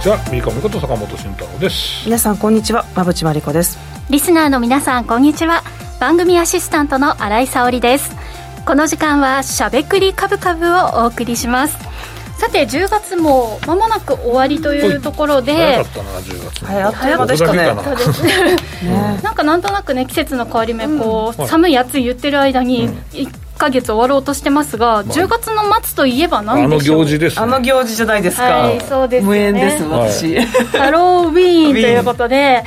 [0.00, 0.16] ちは。
[0.32, 2.04] ビーコミこと坂本慎太郎です。
[2.06, 2.86] 皆さんこんにちは。
[2.94, 3.78] 馬淵真理子です。
[4.08, 5.62] リスナーの皆さんこんにちは。
[6.00, 8.16] 番組アシスタントの新井沙織です。
[8.64, 11.76] この時間はしゃべくりカブカブをお送りします。
[12.38, 17.44] さて10月も間もなく終わりというところで早かったな10月早早かったです。
[17.44, 17.74] かね
[18.82, 19.20] ね。
[19.22, 26.96] なんかなんとなくね季節の変わり目こう、寒い暑い言ってる間に、1ヶ月終わろうとしてますが、10月の末といえば何でしょう？
[26.96, 32.64] あの行事です、ね、あの行事じゃないですか、はい、そうです、ね、無縁です私、はい、ハロウィーンということで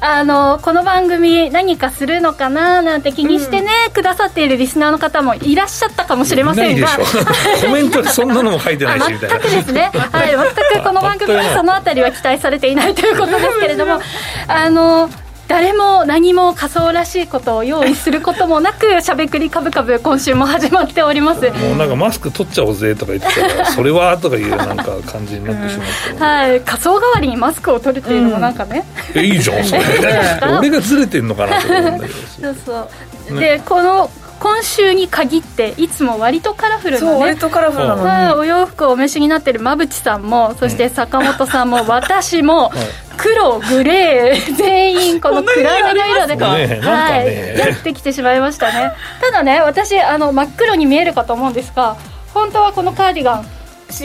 [0.00, 2.80] あのこの番組何かするのかな？
[2.82, 6.86] なんて気にしてね、うん、くださっているリスナーの方もいらっしゃったかもしれませんが。
[7.64, 9.38] コメントでそんなのも書いてないしみたいな。
[9.40, 14.00] 全くですね、はい、全くこの番組はそのあたりは期待されていないということですけれども
[14.46, 15.10] あの
[15.48, 21.50] 誰も何も仮想らしいことを用意することもなく しゃべくりかぶかぶ今週も始まっております。
[21.50, 26.60] もうなんかマスク取っちゃおうぜとか言ってたら それはとかいうなんか感じになってしまって、うん、はい。
[26.60, 29.82] 仮想代わりにマスクを取るっていうのもなんかね、うん、いいじゃんそれ。
[30.58, 32.08] 俺がずれてんのかなと思うんだけど。
[32.40, 32.88] そうそ
[33.30, 42.70] う、ね、でこの今週に限っていつも割とカラフルな、ね、割とカラフルなの、はい、お洋服をお召しになってる馬淵さんもそして坂本さんも私も、
[43.16, 48.92] 黒グレー全員この暗めの色で、ね、はい、やってきてしまいましたね。
[49.20, 51.96] ただね私あの真っ黒に見えるかと思うんですが
[52.34, 53.55] 本当はこのカーディガン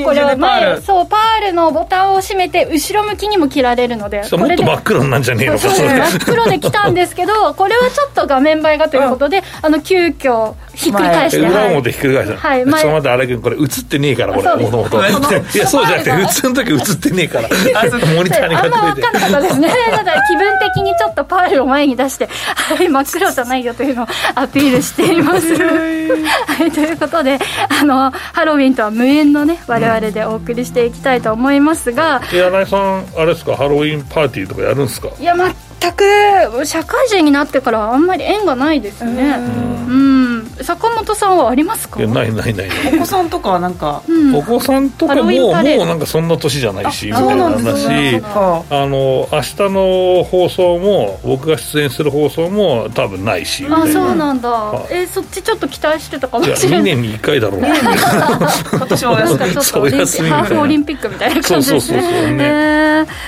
[0.04, 17.50] これは前そうパールのボタンを閉めて後ろ向きにも着られるのでもっと真っ黒なんじゃねえのかそ真っ黒で来たんですけど これはちょっと画面映えがということで、うん、あの急遽ひっくり返して裏表ひっくり返したはい、ちょっと待って荒井君これ映ってねえからこれもともといやそうじゃなくて普通の時映ってねえから
[18.16, 19.68] モニターにあんま分かんなかったですね。
[19.92, 25.55] だから気分的にちょっとパールを前に出してはい真っ黒じゃないよというのをアピールしています。
[25.55, 27.39] はいということで
[27.70, 35.09] あのハロウィンとは無縁のね我々でお送りしていきたいと思いますが、うん、柳井さんあれですかハロウィンパーティーとかやるんですか？
[35.17, 35.54] いや全
[35.93, 39.36] く社会人になってからあんまり縁がないですね。
[39.87, 41.99] うん坂本さんはありますか？
[41.99, 42.70] いやないないない。
[42.94, 48.22] お子さんとかはなんか、うん、お子さんとかももうなんかそんな年じゃないしみたいな話。
[48.70, 56.70] あの明日の放送も僕が出演する放送も多分ないしあそうなんだ、はえー、そっちちょっと期待してたかもしれない。
[56.70, 57.70] いや2年に1回だろうな。
[57.70, 62.02] 今年はお休みちょっとオリンピハーフオリンピックみたいな感じですね。
[62.02, 62.32] そうそうそうそう。
[62.32, 62.43] ね、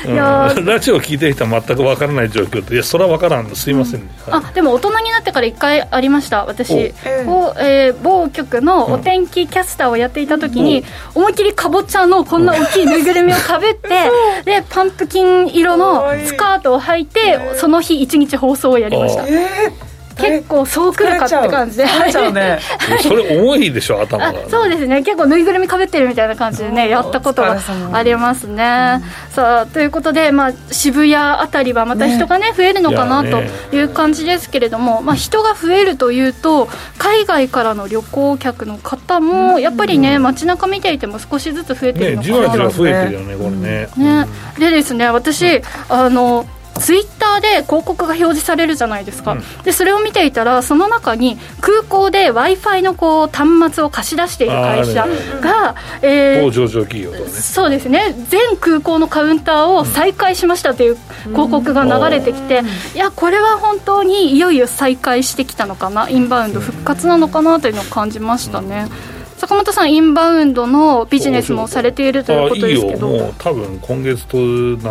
[0.03, 4.07] えー、いや、うん、ラジオ聞いてる人は全く分からない状況でいやそれは分からんすいません、うん。
[4.31, 6.73] はい、あでも大人になってから1回ありました私。
[6.73, 7.22] えー、
[7.59, 10.83] えー、某局のお天気キャスターをやっていた時に、
[11.15, 13.89] うん、思いっきりかぼちゃのこんな大きいぬいぐるみをかぶって
[14.45, 22.59] でパンプキン色のスカートを履いてその日一日放送をやりました、えー結構そうくるかって感じで、ね、
[23.01, 24.49] それ重いでしょ頭が。
[24.49, 25.01] そうですね。
[25.01, 27.59] 結構ぬいぐるみかぶってるみたいな感じでねやったことが
[27.93, 33.41] ありますね、うん、さあということで、まあ、渋谷あたりはまた人がね、ね増えるのかなと
[33.75, 44.27] いう感じですけれども、まあ、人が増えるというと海外からの旅行客の方もやっぱりね、街中見ていても少しずつ増えてるのかな、ね、じわじわ増えてるよねこれね,、ね。
[44.59, 46.45] でですね私あの
[46.79, 55.07] ツイッターで広告が表示されるじゃないですか、うん、でそれを見ていたらその中に空港で w i f i のこう端末を貸し出している会社
[55.41, 57.29] が、えー、上場企業とね。
[57.29, 58.15] そうですね。
[58.29, 60.97] 全空港のカウンターを再開しましたという
[61.29, 66.09] 広告が流れてきて、うん、いやこれは本当にいよいよ再開してきたのかな。
[66.09, 68.87] インバウンド復活なのかなというのを感じましたね。
[69.17, 73.09] うん坂本さんインバウンドのビジネスもされているということですけど。
[73.09, 74.37] もう多分今月と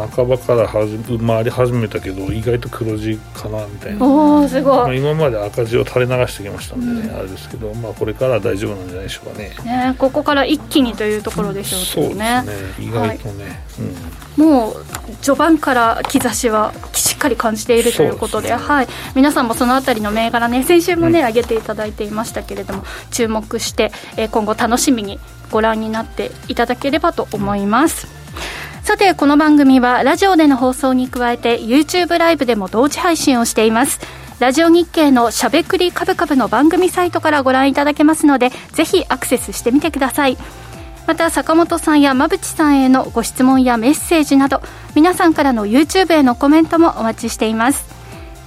[0.09, 4.07] 半ばから回り始めたけど意外と黒字かなみたいな。
[4.07, 9.57] おすごい、まあ、今まで赤字を垂れ流してきましたんでね、うん、あれですけど、まあ、これから大丈夫なんじゃないでしょうかね。
[9.65, 12.87] ねここから一気にというところでしょうね、そうですね。
[12.87, 13.57] 意外とね、はい
[14.37, 14.85] うん、もう
[15.23, 25.21] 序盤から兆しはしっかり感じているということで、ね、はい、皆さんもそのあたりの銘柄ね先週もね、うん、上げていただいていましたけれども注目して、えー、今後楽しみに
[25.51, 28.23] ご覧になっていただければと思います。
[28.83, 34.01] さて、この番組はラジオでの放送に加えて YouTube ライブでも同時配信をしています。
[34.41, 40.37] ラジオ日経のしゃべくりカブカブの番組サイトからご覧いただけますので、ぜひアクセスしてみてください。
[41.07, 44.63] また坂本さんや馬淵さんへのご質問やメッセージなど
[44.95, 47.87] 皆さんからの YouTube へのコメントもお待ちしています。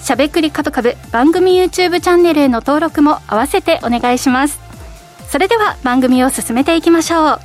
[0.01, 4.59] しゃべくりカブカブ番組 YouTube チャンネルへの登録も合わせてお願いします。
[5.29, 7.39] それでは番組を進めていきましょう。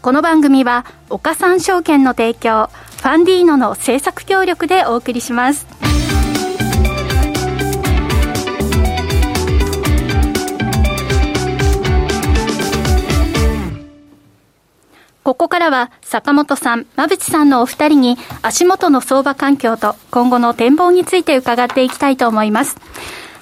[0.00, 5.66] この番組は岡三証券の提供ファンディーノの制作協力でお送りします。
[15.26, 22.76] ここからは坂本さん、馬淵さんのお二人に足元の相場環境と今後の展望について伺っていきたいと思います。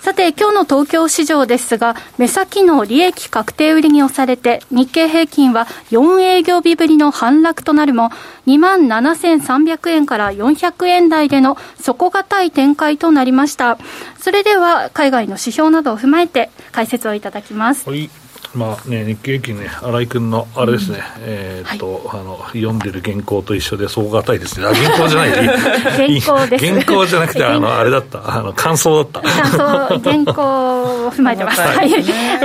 [0.00, 8.08] さて、今日の東京市場ですが、目先の利益確定売りに押されて、日経平均は4営業日ぶりの反落となるも、
[8.46, 13.76] 27,300円から400円台での底堅い展開となりました。
[14.19, 17.86] それでは、海外の指標などを踏まえて解説をいただきます。
[17.86, 18.08] はい
[18.54, 24.66] まあね、日経平均ね、新井君のあれですね、うん、えっと、はい、あの、読んでる原稿と一緒で、そう堅いですね。
[24.66, 25.30] あ、原稿じゃな い。
[25.30, 26.66] 原稿です。
[26.66, 29.28] 原稿じゃなくて、あの、あれだった、あの、感想だった。
[29.28, 31.60] 感想、原稿を踏まえてます。
[31.60, 31.82] は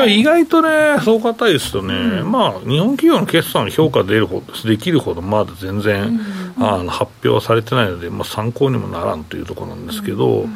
[0.07, 0.19] い。
[0.19, 0.69] 意外とね、
[1.03, 6.19] そう堅いですとね、うん、まあ、日本企業の決算の評価出るほど、できるほど、まだ全然、
[6.57, 10.47] うん、あの、発表されてないので、まあ、参考にもならんというところなんですけど、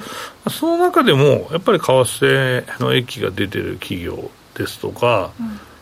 [0.50, 5.32] その中でも、やっぱり為替の益が出てる企業、ですとか、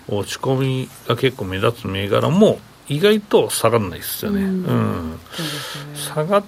[0.09, 4.41] うん、落ち込みが結構目立つ銘柄も意外と下がらないですよね。
[4.41, 4.71] うん、う
[5.13, 5.19] ん、
[5.95, 6.43] 下が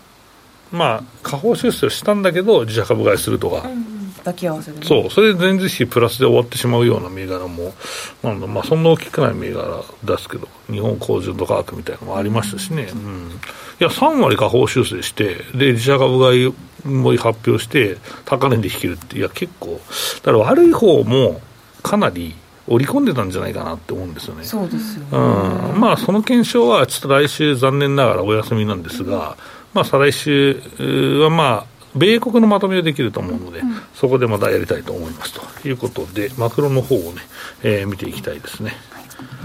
[0.71, 3.63] まあ下方修正をしたんだけど自社株買いするとか、
[4.23, 5.09] 抱き合わせで、ね、そう。
[5.09, 7.73] それで前日比プラスで終わってしまうような銘柄も。
[8.23, 13.31] なまあ、そんな大きくない銘柄出すけど日本工場と科学みたいなのもありましたしね、うん、
[13.79, 16.53] いや3割下方修正してで自社株買い
[16.87, 19.79] も発表して高値で引けるっていや結構
[20.23, 21.41] だから悪い方も
[21.83, 22.33] かなり
[22.67, 24.43] 織り込んでたんじゃないかなって思うんですよね。
[24.43, 29.35] そうですよ、ね、うん、まあその検証はちょっと来週残念ながらお休みなんですが、うん、
[29.73, 30.61] まあ再来週
[31.21, 37.21] はまあ米国のまとめができると思うので、うん、そこでまたやりたいと思いますということで、マクロの方をね、
[37.61, 38.75] えー、見ていきたいですね。
[38.91, 39.02] はい、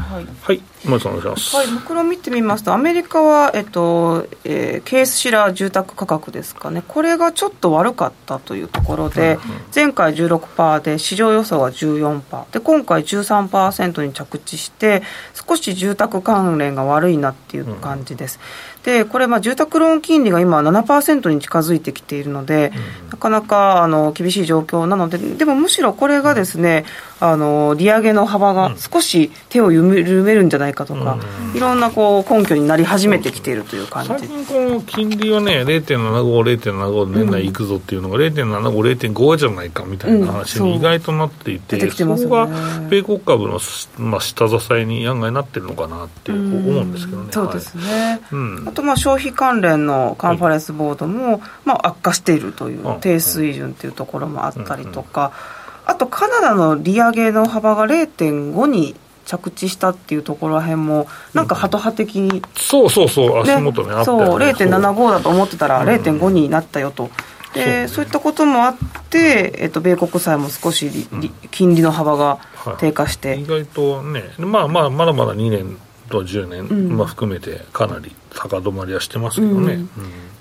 [0.08, 1.56] はい、まずお願いします。
[1.56, 15.02] はい、マクロ見てみますと、アメリカは、えっと、えー、ケースシラー住宅価格ですかね、これがちょっと悪かったというところで、うんうん、前回16%で、市場予想は14%、で、今回13%に着地して、
[15.34, 18.40] 少し住宅関連が悪いなっていう感じです。
[18.78, 18.82] うん。
[18.84, 22.72] でこれ、住宅ローン金利が今、7%に近づいてきているので、
[23.02, 26.86] うん、なかなかあの厳しい状況なので、でもむしろこれがですね、
[27.20, 31.18] あの利上げの幅が少し手を緩めるんじゃないかとか、
[31.50, 34.08] うん、いろんなこう根拠になり始めてきているという感じ。
[34.10, 41.86] 最近、この金利はね、0.75、0.75年内いくぞっていうのが、うん、0.75、0.5じゃないかみたいな話に意外となっていて、う。
[41.86, 42.46] ん、そこが
[42.88, 43.58] 米国株の、
[43.98, 47.32] まあ、下支えに案外なってるのかなって思うんですけどね。
[47.32, 48.18] そうですね、はい
[48.66, 55.32] あとまあ消費関連のカンファレンスボードも、まあ、悪化しているという低水準というところもあったりとか、
[55.88, 58.94] あとカナダの利上げの幅が0.5に
[59.24, 64.04] 着地したっていうところらへんも、なんかハト派的に、そうそうそう、足元ね、ね。
[64.04, 67.10] そう、0.75だと思ってたら、0.5になったよと。
[67.54, 68.76] でそういったこともあっ
[69.08, 71.08] て、えっと、米国債も少し、
[71.50, 72.38] 金利の幅が
[72.78, 75.78] 低下して、はい、意外とね、まあまあ、まだまだ2年
[76.10, 79.90] と10年、うん、まあ、含めてかなり高止まりはしてますけどね、うん、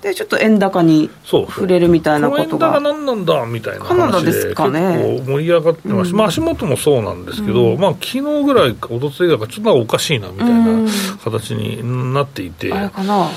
[0.02, 10.90] でちょっと円高に触れるみたいなことが円高何なんだみたいな話で結構盛り上がってます、うん、まあ、足元もそうなんですけど、まあ昨日ぐらいかおとついがちょっとおかしいなみたいな
[11.24, 13.28] 形になっていて、あれかな。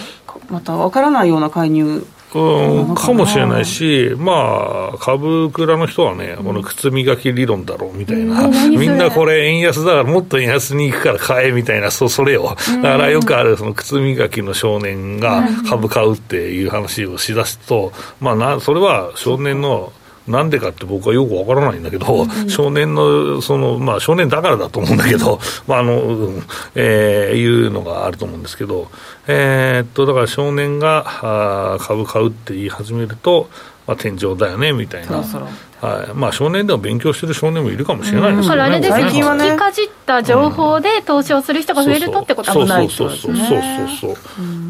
[0.50, 2.06] また分からないような介入
[2.40, 19.92] うん、かもしれないし、まあ、株倉の人はね、この靴磨き理論だろうみたいな、みんなこれ、円安だから、もっと円安に行くから買えみたいな、そそれを、だからよくあるその靴磨きの少年が株買うっていう話をしだすと、まあな、それは少年の
[20.28, 26.44] なんでかって僕はよくわからないんだけど、うん、少年の、その、まあ少年だからだと思うんだけど、 まああの、うん、
[26.76, 28.90] えー、いうのがあると思うんですけど、
[29.28, 33.50] えー、っと、だから少年があ株買うって言い始めると、
[33.88, 35.08] まあ天井だよね、みたいな。
[35.08, 35.48] そろそろ
[35.82, 36.14] はい。
[36.14, 43.60] まあ、少年でも勉強してる少年もいるかもしれないですけど、ね、あれですね、聞きかじった情報で投資をする人が増えるとってことはないそうそうそうそう
[44.00, 44.16] そう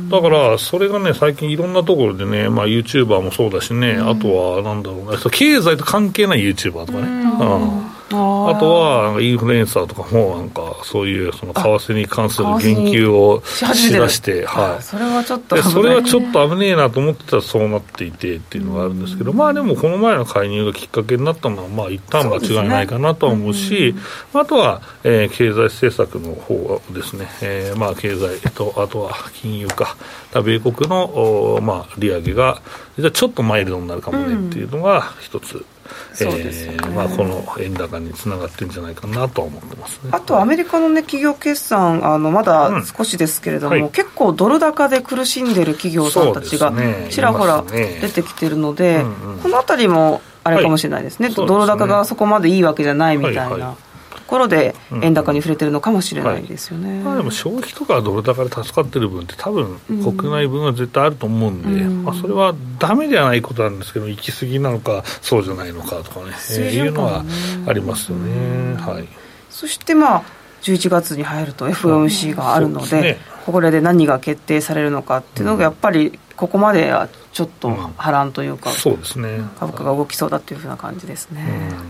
[0.09, 23.95] だからそれがね最近いろんなところでね、まあ、YouTuber もそうだしね、あとはなんだろうね経済と関係ない YouTuber とかね、うんあとはインフルエンサーとかもなんかそういうその為替に関する言及をしだして、はい、それはちょっとそれはちょっと危ねえなと思ってたらそうなっていてっていうのがあるんですけど、まあでもこの前の介入がきっかけになったのはまあ一旦間違いないかなとは思うし、
[24.33, 29.95] あとは、えー、経済政策の方はですね、えー、まあ経済とあとは金融か。
[30.39, 32.61] 米国のまあ利上げが
[32.97, 35.65] じゃちょっとマイルドになるかもねっていうのが一つ。
[36.13, 46.73] そうですね、えー、まあ、この円高につながってるんじゃないかなと思ってます、ね、あとアメリカの、ね、企業決算あのまだ少しですけれども、うんはい、結構ドル高で苦しんでる企業さんたちが
[47.09, 53.75] ちらほら出てきてるので、ねうんうん、このあたりもあれかもしれないですね、はい、ドル高がそこまでいいわけじゃないみたいな。
[53.75, 53.90] と
[54.31, 67.25] ころで円高に触れてるのかもしれないですよね、はい、まあ、でも消費とかドル高で助かってる分って多分国内分は絶対あると思うんで、うん、まあ、それはダメではないことなんですけど行き過ぎなのかそうじゃないのかとかね、えー、いうのは
[67.67, 69.07] ありますよね、はい、
[69.49, 70.23] そしてまあ
[70.61, 79.41] 11月に入ると FOMC があるので、ね、これで何が決定されるのかっていうのがやっぱりここまではちょっと波乱というか、うん、そうですね。
[79.59, 81.83] 株価が動きそうだっていうふうな感じですね、うん、あ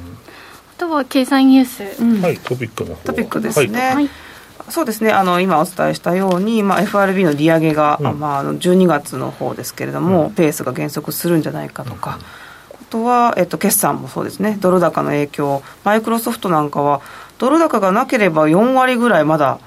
[0.82, 4.10] とは経済ニュース、うん、はいトピックのトピックですね、はい。
[4.70, 5.12] そうですね。
[5.12, 12.20] あの今お伝えしたように、まあ、FRB の利上げが、うん、まあ、12月の方ですけれども、うん、ペースが減速するんじゃないかとか、
[12.74, 17.02] あとは、えっと、決算もそうですね、ドル高の影響、マイクロソフトなんかは、
[17.38, 19.60] ドル高がなければ4割ぐらいまだ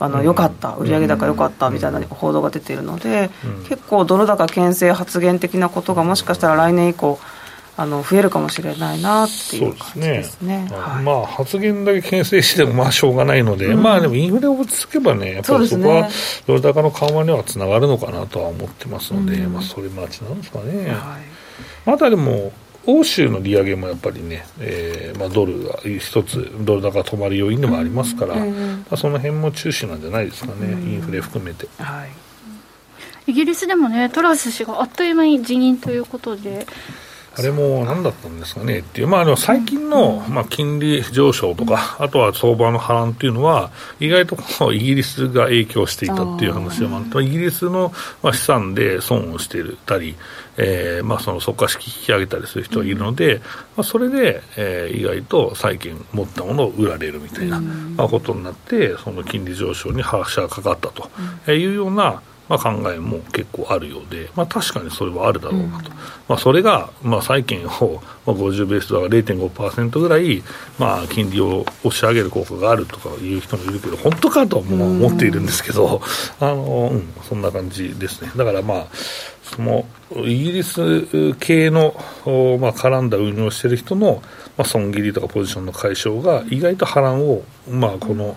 [0.00, 3.30] あの良かった、売上高良かったみたいな報道が出ているので、
[3.68, 7.20] 結構、ドル高牽制発言的なことがもしかしたら来年以降、
[7.78, 10.66] あの増えるかもしれないなっていう感じですね。
[10.68, 10.76] すね。
[10.78, 16.08] はい、まあ発言だけ牽制してもまあしょうがないので、うん、まあでもインフレを落ち着けばね、やっぱりそこは
[16.46, 20.88] ドル高の緩和にはつながるのかなとは思ってますので、うん、まあそれ待ちなんですかね。
[20.88, 21.22] はい、
[21.84, 22.52] またでも
[22.86, 31.66] 欧州の利上げもやっぱりね、えーまあ、ドルが一つ、ドル高止まる要因でもありますから、うん、まあ、その辺も中心なんじゃないですかね、うん、インフレ含めて。
[31.78, 32.10] はい。
[33.26, 36.64] イギリスでもね、トラス氏があっという間に辞任ということで、
[37.38, 38.78] あれも何だったんですかね。
[38.78, 50.16] っていう、まあ、でも最近の、まあ、金利上昇とか、あとは相場の波乱っていうのは、意外とこのイギリスが影響していたっていう話でもあって、イギリスの、まあ、資産で損をしていたり、
[50.56, 53.42] えーまあ、その即価式引き上げたりする人がいるので、
[53.76, 65.96] まあ、それで、えー、意外と債券持ったものを売られるみたいな、まあ、ことになって、その金利上昇に拍車がかかったというような、まあ、考えも結構あるようで、まあ、確かにそれはあるだろうなと、うん、
[66.28, 70.42] まあ、それが、まあ、債券を、まあ、50ベースだから0.5%ぐらい、
[70.78, 76.00] まあ、金利を押し上げる効果があるとかいう人もいるけど、本当かとも思っているんですけど、
[76.40, 78.30] うん、あのうん、そんな感じですね。
[78.36, 78.86] だからまあ
[79.42, 79.86] その
[80.24, 81.94] イギリス系の、
[82.60, 84.22] まあ、絡んだ運用している人の、
[84.56, 88.34] まあ、損切りとかポジションの解消が意外と波乱を、まあ、この、うん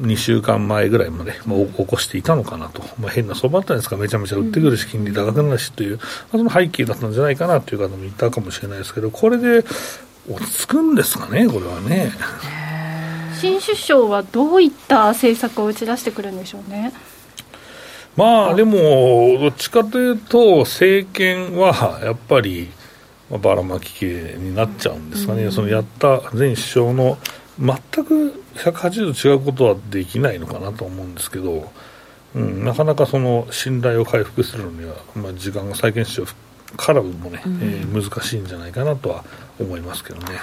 [0.00, 9.64] 2週間前ぐらいまで、まあ、起こしていたのかなと、まあ、変な相場だったんですか、めちゃめちゃ売ってくるし、金利高くなるしという、まあ、その背景だったんじゃないかなという方もいたかもしれないですけど、これで
[10.28, 12.12] 落ち着くんですかね、これはね。
[13.40, 16.92] 新首相はどういった政策を打ち出してくるんでしょうね。
[18.16, 22.70] まあでも、どっちかというと、政権はやっぱり、
[23.38, 27.18] ばらまき系になっちゃうんですかね、うん、そのやった前首相の
[27.58, 31.70] 全く180度違うことはできないのかなと思うんですけど、
[32.34, 36.26] うん、なかなかその信頼を回復するのには、まあ、時間が債券市場
[36.76, 39.24] からもね、うん、えー、難しいんじゃないかなとは
[39.60, 40.38] 思いますけどね。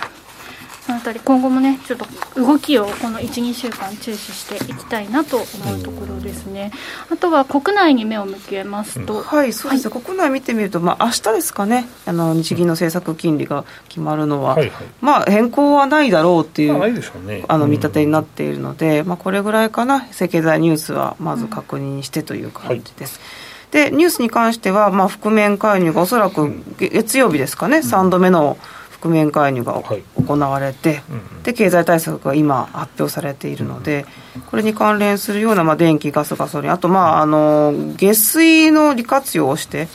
[0.89, 2.07] そのあたり今後もねちょっと
[2.41, 6.71] 動きをこの12週間注視していきたいなと思うところですね。
[7.11, 11.85] あとは国内に目を向けますと、うん、はいそうですね、はい、国内見てみると、まあ明日ですかね。
[12.07, 20.01] あの日銀の政策金利が決まるのは、はいはい、まあ変更はないだろうっていう,、ね、あの見立てになっているので、うん、まあ、これぐらいかな。
[20.01, 23.19] 経済ニュースはまず確認してという感じです。
[23.71, 28.57] うんはい、でニュースに関しては、まあ、覆面介入がおそらく月曜日ですかね、うん、3度目の
[29.01, 29.81] 覆面介入が
[30.15, 31.01] 行われて、はい、
[31.43, 34.05] で経済対策が今発表されているので、
[34.49, 39.87] これに関連するような、まあ、電気、ガス、ガソリン、あと、まあ、あの下水の利活用をして、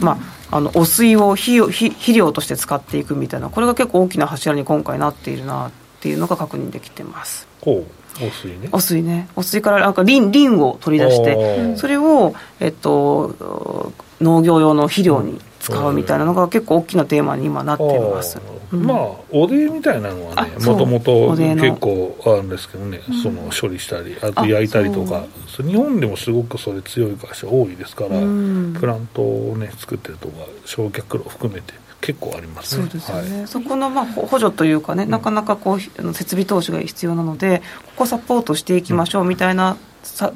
[0.00, 0.18] ま
[0.50, 7.48] あ、あの汚水を肥肥料として使っていくみたいな、これが結構大きな柱に今回なっているなっていうのが確認できてます。
[7.60, 8.00] ほう。
[8.18, 8.68] 汚水ね。
[8.72, 9.28] 汚水ね。
[9.36, 18.40] 汚水からなんかリンリンを取り出してそれを、えっと、農業用の肥料に使うみたいなのが結構大きなテーマに今なっています、
[18.72, 18.98] うん、まあ
[19.30, 25.24] おでみたいなのはねもともと結構あるんですけどね、その処理したりあと焼いたりとか。
[25.62, 35.80] 日本でもすごくそれ強い会社多いですから、うん、プラントをね作ってるとか焼却炉含めて結構あります、ね、そうですよね、はい、そこのまあ補助というかね、なかなかこう
[36.14, 39.76] 設備投資が必要なのでここサポートしていきましょうみたいな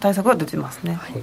[0.01, 1.23] 対策が出てますね、はい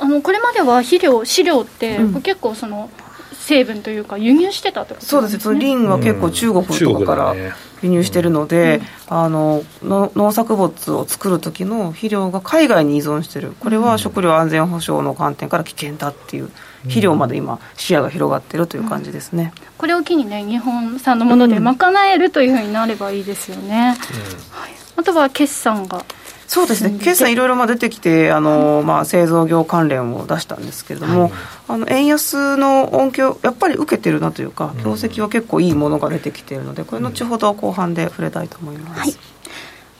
[0.00, 2.90] あのこれまでは肥料飼料って、結構その
[3.32, 5.52] 成分というか輸入してたってことそうです。
[5.52, 7.34] ねリンは結構中国とかから
[7.82, 8.80] 輸入してるので、
[9.10, 13.52] うん、あの農作物を作る時の肥料が海外に依存してる。
[13.60, 16.50] これは食料安全保障の観点から危険だっていう
[16.84, 23.96] 肥料まで今視野が広がってるという感じですね、うん、これを機にね日本産のもので賄えるというふうになればいいですよね、
[24.50, 26.04] はい、あとは決算が
[26.50, 31.32] そうですね、決算いろいろ出てきて、あのまあ、製造業関連を出したんですけれども、はい、
[31.68, 39.00] あの円安の恩恵をやっぱり受けてるなというか、業績は結構いいものが出てきているので、これ、後ほど後半で触れたいと思います。
[39.00, 39.14] はい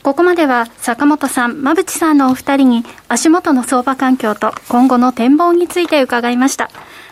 [0.03, 6.71] ここまでは坂本さん、馬淵さんのお二人に足元の相場環境と今後の展望について伺いました。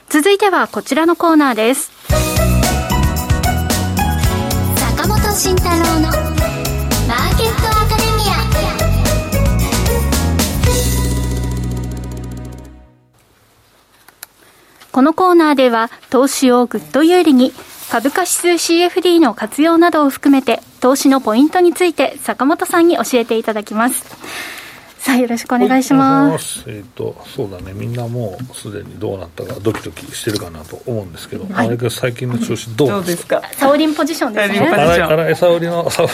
[0.08, 1.92] 続いてはこちらのコーナーです。
[4.96, 6.37] 坂本慎太郎の
[14.98, 17.52] このコーナーでは投資をぐっと有利に
[17.88, 24.04] 株価指数 CFD の活用などを含めて投資のポイントについて坂本さんに教えていただきます。
[24.98, 26.64] さあよろしくお願いします。
[26.66, 27.74] えっ、ー、とそうだね。
[27.74, 33.40] みんなもうすでにどうなったかドキドキしてるかなと思うんですけど、はい、あれ最近の調子どうですか？
[33.52, 34.66] サオリンポジションですね。
[34.68, 36.08] 荒井沙織の 沙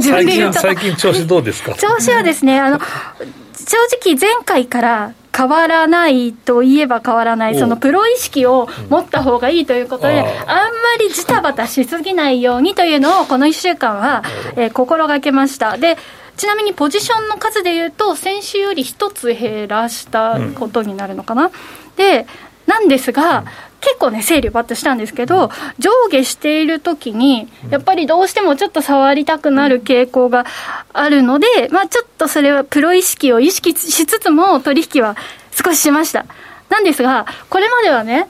[0.00, 1.74] 最近最近調子どうですか？
[1.74, 10.70] 調子はですねあの正直前回から変わらないといえば変わらない、そのプロ意識を持った方がいいということで、うん、あんま
[11.00, 14.22] りジタバタしすぎないようにというのを、この1週間は、
[14.56, 15.78] えー、心がけました。
[15.78, 15.96] で
[16.36, 21.46] ちなみにポジションの数でいうと、先週より1つ減らしたことになるのかな。
[21.46, 21.50] うん、
[21.96, 22.26] で
[22.66, 23.44] なんですが、
[23.82, 30.46] 結構ね、整理をバッとしたんですけど、上下しているときに、やっぱりどうしてもちょっと触りたくなる傾向が
[30.92, 35.16] あるので、まあちょっとそれはプロ意識を意識しつつも取引は
[35.52, 36.26] 少ししました。
[36.68, 38.28] なんですが、これまではね、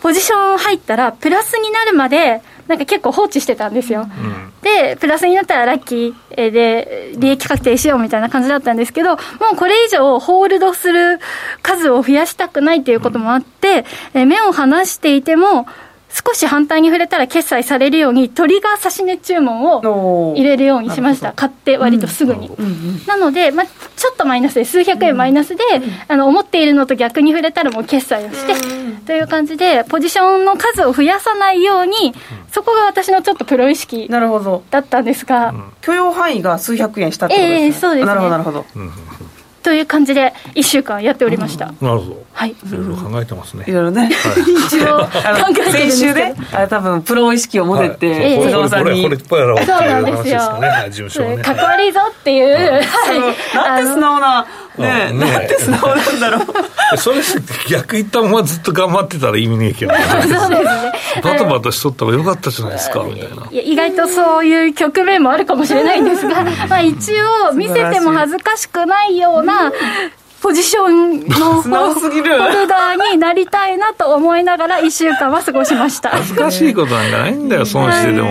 [0.00, 4.02] ポジション入ったら、プラスになるまで、なんか結構放置してたんですよ。
[4.02, 9.16] うん、で、プラスになったらラッキーで、利益確定しようみたいな感じだったんですけど、も
[9.52, 11.20] うこれ以上ホールドする
[11.62, 15.66] 数を増やしたくないということもあって、うん、目を離していても、
[16.14, 22.48] 少し反対に触れたら決済されるように、トリガー指値注文を入れるようにしました、買って割とすぐに。
[22.56, 23.66] うん、なので、まあ、
[23.96, 28.54] ちょっとマイナスで、数百円マイナスで、うん、あの思っているのと逆に触れたらもう決済をして、
[29.06, 32.14] という感じで、ポジションの数を増やさないように、
[32.52, 37.66] そこが私のちょっとプロ意識だったんですが、許容範囲が数百円したってことですね。
[37.66, 38.64] えー、そうです、ね、なるほど、なるほど。
[39.64, 41.72] という感じで、1週間やっておりました。
[41.80, 42.24] なるほど。
[42.34, 42.50] はい。
[42.50, 43.64] いろいろ考えてますね。
[43.66, 44.10] いろいろね。
[44.68, 45.08] 一応、考
[45.50, 49.02] えてるん先週で、あれ多分、プロ意識を持てて、不動産に。
[49.02, 50.68] これ、これ、これ、やろうっていう話ですよね。
[50.90, 51.42] 事務所ね。
[51.42, 52.54] かっこ悪いぞっていう。
[52.54, 52.80] は
[53.54, 53.54] い。
[53.54, 54.46] なんて素直な。
[54.78, 56.96] ねえ、なんて素直なんだろう。
[56.96, 57.20] それ
[57.68, 60.64] 逆言ったままずっと頑張ってたら意味ねえけど、 そうですね。
[61.22, 63.46] バタバタしとったらよかったじゃないですか、みたいな。
[63.50, 67.12] 意外とそういう局面もあるかもしれないんですが、まあ一
[67.48, 69.72] 応見せても恥ずかしくないような、
[70.42, 72.22] ポジションのホル
[72.66, 76.10] ダーになりたいなと思いながら1週間は過ごしました。
[76.10, 78.28] 恥ずかしいことなんかないんだよ損してでも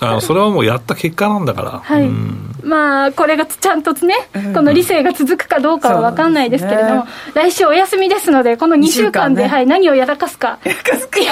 [0.00, 2.54] あのそれはもうやった結果なんだから、はい、うん。
[2.64, 4.14] まあ、これがちゃんとね、
[4.54, 10.72] この理性が続くかどうかは分かんないですけれども、ね、来週お休みですので、この2週間で、ね、はい、何をやらかすか、や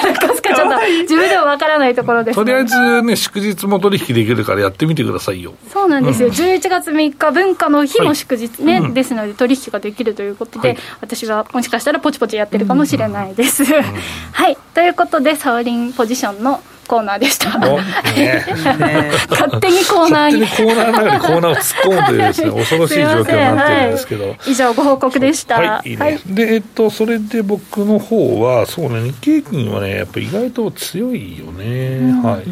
[0.01, 5.55] らかすか、ちょっと自分では分からないところです、ね、とりあえずね、祝日も取引できるからやってみてくださいよ。
[5.71, 13.63] そうなんですよ、うん、11月3日、文化の日も祝日ね、はい、ですので、取引ができるということで、はい、私はもしかしたらポチポチやってるかもしれないです。
[13.63, 13.69] うん、
[14.31, 17.57] はい、ということで、サウリンポジションのコーナーでした。
[17.57, 18.43] ね、
[19.29, 20.41] 勝手にコーナーに。
[20.41, 24.23] 勝手にコーナーの中にコーナーを突っ込むというですね、 恐ろしい状況になってるんですけど。
[24.27, 25.59] はい、以上、ご報告でした。
[25.59, 31.97] はい、いいね、はい、で、えっと、それで僕の方は、そうね、日経金はね、やっぱ意外と強いよね。
[31.99, 32.43] うん、はい。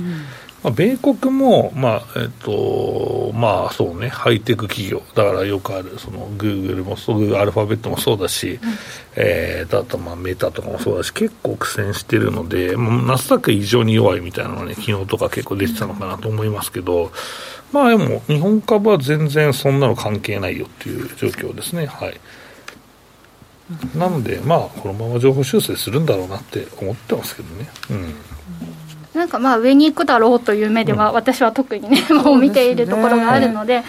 [0.64, 8.60] まあ、米国も、まあえっとまあそうね、ハイテク企業、だからよくある、そのグーグルもそう、アルファベットもそうだし、うん、
[9.16, 17.12] えー、あとまあメタとかもそうだし、結構苦戦してるので、ナスダック異常に弱いみたいなのがね、昨日とか結構出てたのかなと思いますけど、
[17.72, 21.88] まあでも、日本株は全然そんなの関係ないよっていう状況ですね。
[21.88, 22.20] はい。
[23.98, 27.70] なので、まあ、このまま情報修正するんだろうなって思ってますけどね。
[27.90, 28.14] うん
[29.14, 33.84] なんかまあ上に行くだろうという目では、私は特にね、もう見ているところがあるので、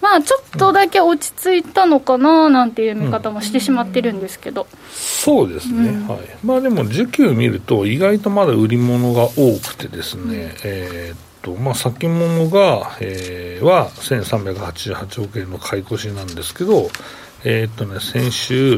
[0.00, 6.20] まあちょっとだけ落ち着いたのかななんていう見方もしてしまってるんですけど、そうですね、うん、はい。
[6.44, 10.32] まあでも需給見ると、意外とまだ売り物が多くてですね、うん、
[10.64, 16.90] えー、っとまあ、先物が、えー、は1388億円の買い越しなんですけど、
[17.44, 18.74] えー、っとね、先週、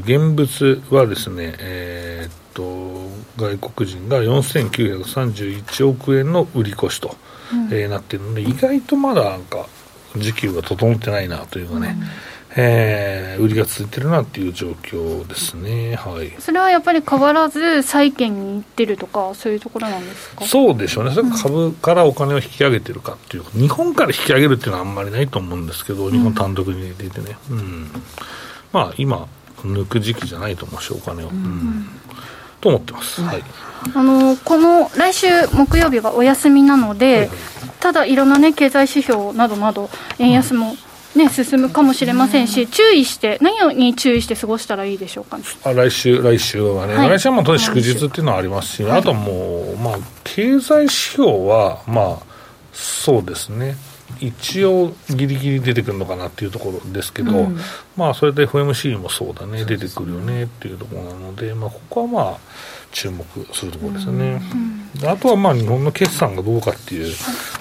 [0.00, 2.62] 現物はですね、えー、っと
[3.36, 7.16] 外国人が4931億円の売り越しと、
[7.52, 9.66] うん、えー、なっているので、意外とまだなんか、
[10.16, 12.06] 時給が整ってないなというかね、うん、
[12.56, 20.44] えー、売りが続いてるなっていう状況ですね、はい、それはやっぱり変わらず、債券に行ってるとか、そういうところなんですか？
[20.44, 27.88] そうでしょうね、それ株からお金を引き上げてるかっていう、日本から引き上げるっていうのはあんまりないと思うんですけど、日本単独に入れていてね、うん、
[28.72, 29.28] まあ今、
[29.62, 31.28] 抜く時期じゃないと思うし、お金を。
[31.28, 31.88] うん
[32.60, 33.22] と思ってます。
[33.22, 33.42] はい。
[33.94, 37.30] あのこの来週木曜日がお休みなので、
[37.80, 40.76] ただいろんなね経済指標などなど円安も
[41.14, 52.18] ね、進むかもしれませんし、注意して、何に注意して過ごしたらいいでしょうか、ね、あ来週、来週はね、はい、来週はもう当然祝日っていうのはありますし、はい、あともう、まあ、経済指標は、まあ、
[52.72, 53.74] そうですね。
[54.20, 57.58] 一応ギリギリ出てくるのかなっていうところですけど、うん、
[57.96, 59.64] まあそれで FMC もそうだね。
[59.64, 62.38] 出てくるよねっていうところなので、まあ、ここはまあ
[62.92, 63.24] 注目
[63.54, 64.40] するところですよね、
[65.02, 67.14] うん、あとはまあ日本の決算がどうかっていう、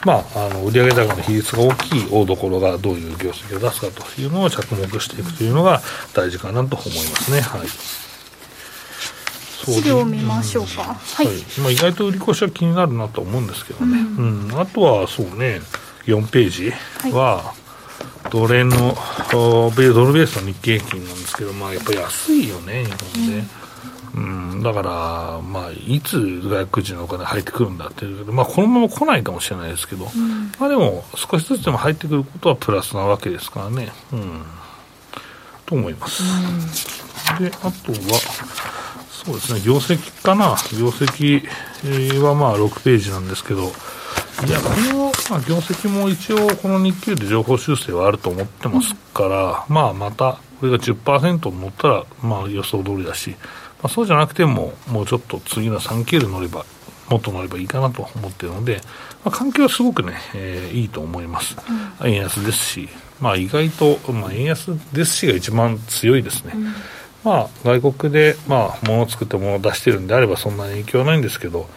[0.05, 5.81] まあ、あの売上高の比率が大きい大所がどういう業績を出すかというのを着目していくというのが
[6.13, 7.41] 大事かなと思いますね。
[7.41, 7.67] はい。
[9.65, 15.61] 資料を見ましょうか、はい、はい、まあ、意外と売り越しは気になるなと思うんですけどね、うん、うん、あとはそうね
[16.05, 16.71] 4ページ
[17.11, 17.53] は、
[18.31, 18.95] ドル円の
[19.31, 19.75] ドル
[20.13, 23.37] ベースの日経平均なんですけど、まあ、やっぱり安いよね、日本で。
[23.37, 23.49] うん、
[24.61, 34.41] だから、まあ、いつ外国人のお金入ってくるんだっていう、まあ、このまま来ないかもしれないですけど、うん、まあでも、少しずつでも入ってくることはプラスなわけですからね、うん、
[35.65, 36.23] と思います。
[37.39, 37.71] うん、で、あとは、
[39.09, 41.43] そうですね、業績かな、業績
[42.21, 43.71] はまあ6ページなんですけど、
[44.47, 53.35] いや、この、まあ、業績も一応、この日経で情報修正はあると思ってますから、うん、まあ、また、これが10%乗ったら、まあ、予想通りだし、
[53.81, 56.65] まあ、そうじゃなくても、もうちょっと次の3級で乗れば、
[57.09, 58.81] もっと乗ればいいかなと思っているので、
[59.23, 61.55] まあ、環境はすごくね、えー、いいと思います。
[62.01, 62.89] うん、円安ですし、
[63.19, 66.53] まあ、意外と、まあ、円安ですしが一番強いですね。
[66.55, 66.65] うん、
[67.23, 71.69] まあ、外国で、まあ、物を作って物を出してるんであれば、そんなに影響はないんですけど、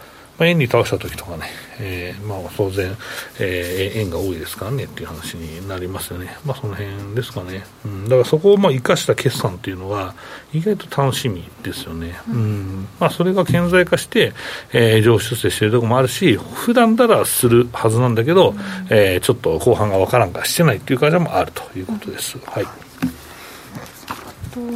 [0.43, 1.45] まあ、円に倒した時とかね、
[1.79, 2.95] えー、まあ当然、
[3.39, 6.35] えー、円が多いですからねっていう話になりますよね。
[6.45, 7.63] まあその辺ですかね。
[7.85, 10.13] うん、だからそこをまあ生かした決算っていうのは
[10.53, 12.19] 意外と楽しみですよね。
[12.27, 14.33] うん、まあそれが顕在化して、
[14.73, 18.57] えー、上出世してるところもあるし、普段ならするはずなんだけど、うん、
[18.89, 22.37] えー、ちょっと後半がわからんからしてないっていう会社もあるということです。
[22.45, 22.65] はい。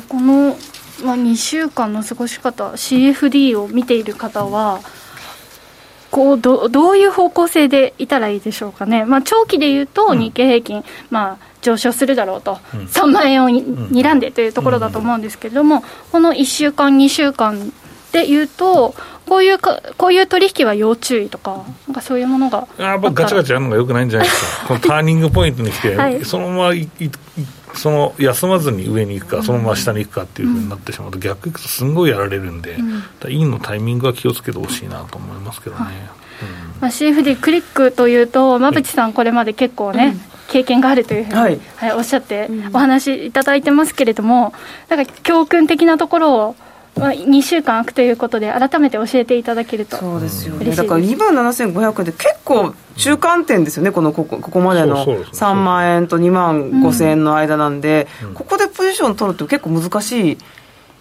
[0.08, 0.56] この
[1.04, 4.80] まあ、2週間の過ごし方 CFD を見ている方は
[6.12, 14.20] こうどどういう方向性でいたらいいでしょうかね、まあ、長期でいうと日経平均、うん、まあ、上昇するだろうと、うん、3万円をに、睨ん。
[14.20, 17.72] でというところだと思うんですけれども、この1週間、2週間
[18.12, 18.96] でいうと、
[19.28, 26.74] こういうかこういう取引は要注意とか、なんかそういうものがやっぱガチャガチャやるのがよくないんじゃないですか、このターニングポイントに来て、 はい、そのまま
[27.74, 35.82] その休まずに上に行くか、そのまま下に行くかっていうふうになってしまうと、逆行くとすんごいやられるんで、うん、インのタイミングは気をつけてほしいなと思いますけどね。
[35.84, 35.94] はい。
[36.80, 44.54] まあ、CFD クリックというと、馬淵さん、これまで結構ね、経験があるというふうに、はい、はい、おっしゃってお話いただいてますけれども、
[44.88, 46.56] だから教訓的なところを、
[46.96, 60.38] まあ、2週間空くということで、改めて教えていただけるとそうですよね、だから2万7500円で、結構中間点ですよね、このここここまでの3万円と2万5000円の間なんで、ここでポジション取るって結構難しい。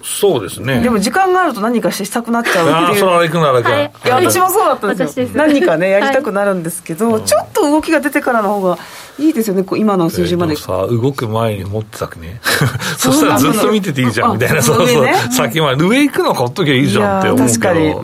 [0.07, 0.81] そうですね。
[0.83, 3.07] でも時間があると何かしたくなっちゃうっていう。
[3.07, 5.29] あそれは行くならか、はい、いや私もそうだったんですよ。
[5.35, 8.79] 何かねやりたくなるんですけど、はい、ちょっと動きが出てからの方が
[9.19, 12.41] いいですよね今の数字まで、えー、さ動く前に持ってたくね。
[12.99, 14.35] そしたらずっと見てていいじゃん。
[14.35, 14.63] みたいな。
[14.63, 17.61] そうそう、ね、先まで上行くの買っときゃいいじゃんって思うけど。
[17.61, 17.95] 確かに、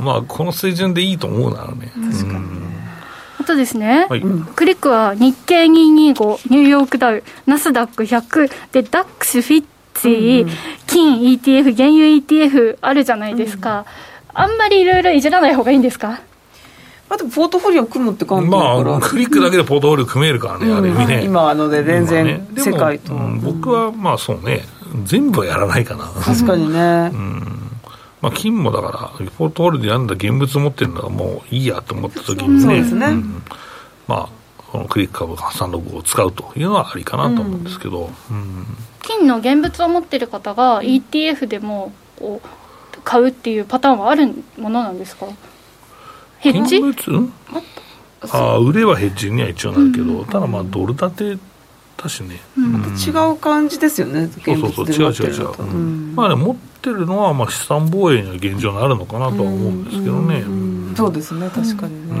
[0.00, 1.92] まあこの水準でいいと思うならね。
[2.12, 2.61] 確かに、あ
[3.52, 4.22] とですね、はい、
[4.54, 10.50] クリックは日経225、ニューヨークダウ、ナスダック100、で、ダックス、フィッチ、うん、
[10.86, 13.86] 金 ETF、原油 ETF あるじゃないですか、
[14.34, 16.20] うん、あんまりいろいろいじらない方がいいんですか？
[17.10, 21.24] あとポートフォリオ組むって感じまあ、クリックだけでポートフォリオ組めるからね、うん、あれ見ね。
[21.24, 24.62] 今、あので、全然、世界と、ね、僕はまあそうね、
[25.04, 26.06] 全部はやらないかな。
[26.06, 27.10] 確かにね。
[27.12, 27.61] うん
[28.22, 33.42] まあ、金もだから、ポートフォリオでやんだ現物持ってるのはもういいやと思った時にね、そうですね、うん、
[34.06, 34.28] まあ、
[34.70, 38.66] このクリック株365を使うというのはありかなと思うんですけど、うん、
[39.02, 42.48] 金の現物を持ってる方が ETF でもこう
[43.04, 45.26] 買うっていうパターンはあるものなんですか？
[46.38, 46.80] ヘッジ？
[48.30, 51.38] ああ売れはヘッジには一応なるけど、うん、ただまあドル建て
[51.96, 60.44] だしね、うん、違う感じですよねそうそうそう違う違う違う、うん、まあね持ってるのはまあ資産防衛には現状にあるのかなとは思うんですけどね、
[60.96, 62.20] そうですね確かにね、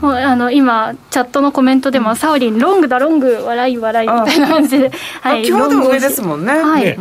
[0.00, 4.90] もうあの今、チャットのコメントでも、サウリン、ロングだ、ロング、笑い、笑いみたいな感じで、
[5.20, 6.52] はい、今日でも上ですもんね。
[6.52, 6.96] はい、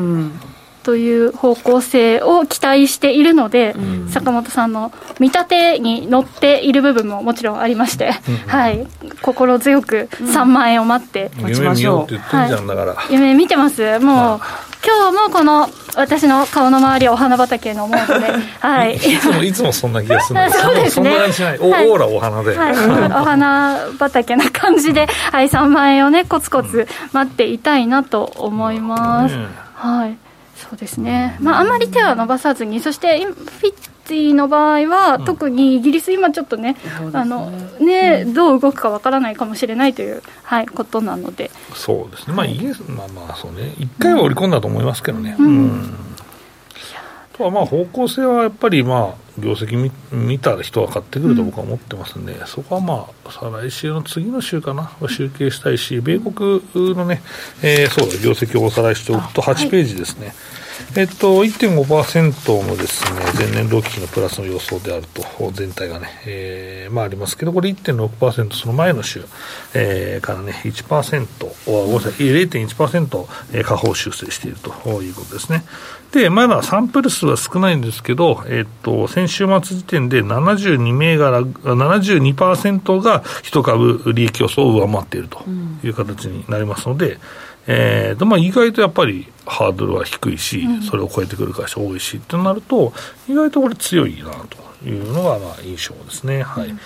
[0.86, 8.86] という方向性を期待しているので、うん、坂本さんの見立てに乗っている部分ももちろんありまして、うん、はい、
[9.24, 12.14] 心強く3万円を待って待ちましょう。
[13.12, 14.00] 夢見見てます。
[14.00, 14.40] もう、
[14.84, 18.28] 今日もこの私の顔の周りはお花畑のモードで、
[18.60, 20.90] はい、いつもいつもそんな気がするんですそうですね。
[20.90, 29.36] そんな感じしない、はい、オーラお花で、はい、お花畑な感じで、はい、3万円をねコツコツ待っていたいなと思います、
[29.76, 30.18] はい
[30.70, 33.74] そうですね、まあ、あまり手は伸ばさずに、そしてフィッ
[34.06, 36.76] ティの場合は、特にイギリス、今ちょっとね、
[37.14, 41.52] あのねどう動くかわからないかもしれないという、はい、ことなので。
[41.74, 45.36] そうですね、まあ、イギリス、まあまあ、そうね、一回は織り込んだと思いますけどね。
[45.38, 46.15] うん、うん
[47.36, 54.92] とはまあ方向性はやっぱりまあ業績見見た人は買ってくると僕は思ってますんで、うん、そこはまあ再来週の次の週かな。
[55.10, 57.22] 集計したいし米国のね、
[57.62, 60.36] えー、そうだ業績をおさらいしておくと8ページですね、はい
[60.96, 69.26] えっと、1.5%のですね、前年同期のプラスの予想であると、全体がね、えー、まあありますけど、これ1.6%、その前の週、
[69.74, 71.28] えー、からね、1%、
[71.66, 75.66] ごめんなさい、0.1%下方修正しているということですね。
[76.12, 85.44] で、まだサンプル数は少ないんですけど、えっと、先週末時点で72銘柄、72%が1株利益予想を上回っていると
[85.84, 87.20] いう形になりますので、うん
[87.68, 92.94] えーとまあ、意外とやっぱりハードルは低いし、うん、それを超えてくる会社多いしってなると、
[93.28, 94.32] 意外とこれ強いな
[94.84, 96.44] というのがまあ印象ですね。
[96.44, 96.68] はい。
[96.70, 96.80] うん、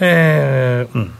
[0.00, 1.10] えー、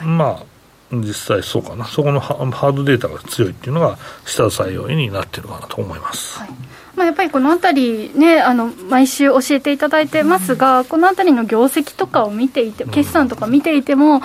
[0.00, 0.16] うん。
[0.16, 0.44] まあ、
[0.90, 1.84] 実際そうかな。
[1.84, 6.38] そこのハードデータが強いっていうのが、下支え要因になってるかなと思います。
[6.38, 6.50] はい
[6.98, 14.20] まあ、やっぱりこのあたりね、あの毎週教えていただいてますが、このあたりの業績とかを見ていて、決算とか見ていても、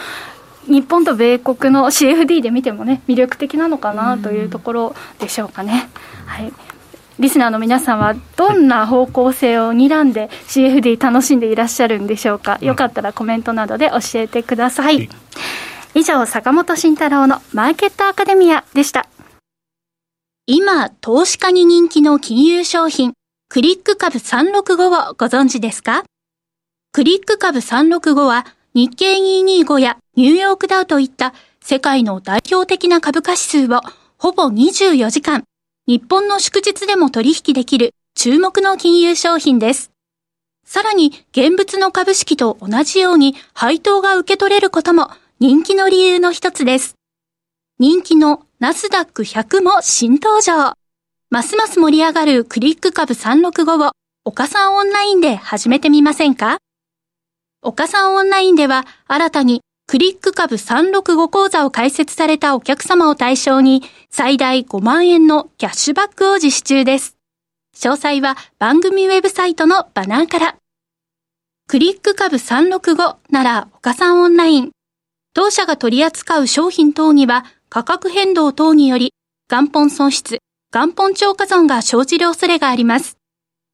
[0.67, 5.89] 日本と米国の CFD で見てもね魅力的なのかなというところでしょうかね。
[6.25, 6.53] はい
[7.19, 15.07] リスナーの皆さんはどんな方向性を睨んで CFD 楽しんでいらっしゃるんでしょうか、よかったらコメントなどで教えてください。
[15.93, 19.07] 以上、坂本慎太郎のマーケットアカデミアでした。
[20.47, 23.13] 今、投資家に人気の金融商品、
[23.47, 26.03] クリック株365をご存知ですか？
[26.93, 33.81] クリック株365は日経225やニューヨークダウといった世界の代表的な株価指数を
[34.17, 35.43] ほぼ24時間、
[35.85, 39.91] 日本の祝日でも取引できる注目の金融商品です。
[40.65, 46.95] さらに現物の株式と同じように配当が受け取れることも人気の理由の一つです。
[47.77, 50.73] 人気のナスダック100も新登場。
[51.29, 53.91] ますます盛り上がるクリック株365を
[54.25, 56.57] 岡さんオンラインで始めてみませんか？
[57.63, 67.17] 岡さんオンラインでは新たにクリック株365講座を開設されたお客様を対象に最大5万円のキャッシュバックを実施中です。
[67.75, 70.55] 詳細は番組ウェブサイトのバナーから。
[71.67, 74.71] クリック株365なら岡さんオンライン。
[75.33, 79.13] 当社が取り扱う商品等には価格変動等により
[79.49, 80.39] 元本損失、
[80.73, 83.17] 元本超過損が生じる恐れがあります。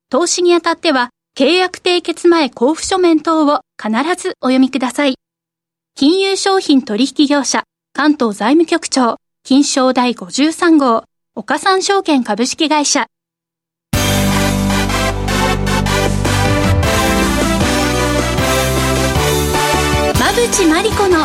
[0.09, 5.15] 投資にあたっては契約締結前交付書面等を必ずお読みください。
[5.95, 13.07] 金融商品取引業者、関東財務局長、金賞第53号、岡三証券株式会社。
[20.15, 21.19] 馬淵真理子の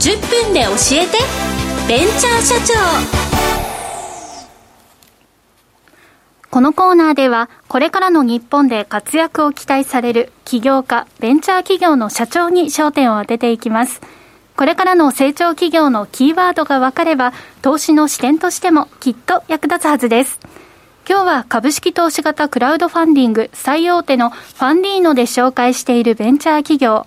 [0.00, 1.18] 10分で教えて、
[1.86, 3.63] ベンチャー社長。
[6.54, 14.00] このコーナーでは、これからの日本で活躍を期待される起業家、ベンチャー企業の社長に焦点を当てていきます。
[14.56, 20.38] これからの成長企業のキーワードが分かれば、投資の視点としてもきっと役立つはずです。
[21.08, 27.04] 今日は株式投資型クラウドファンディング最大手のファンディーノで紹介しているベンチャー企業、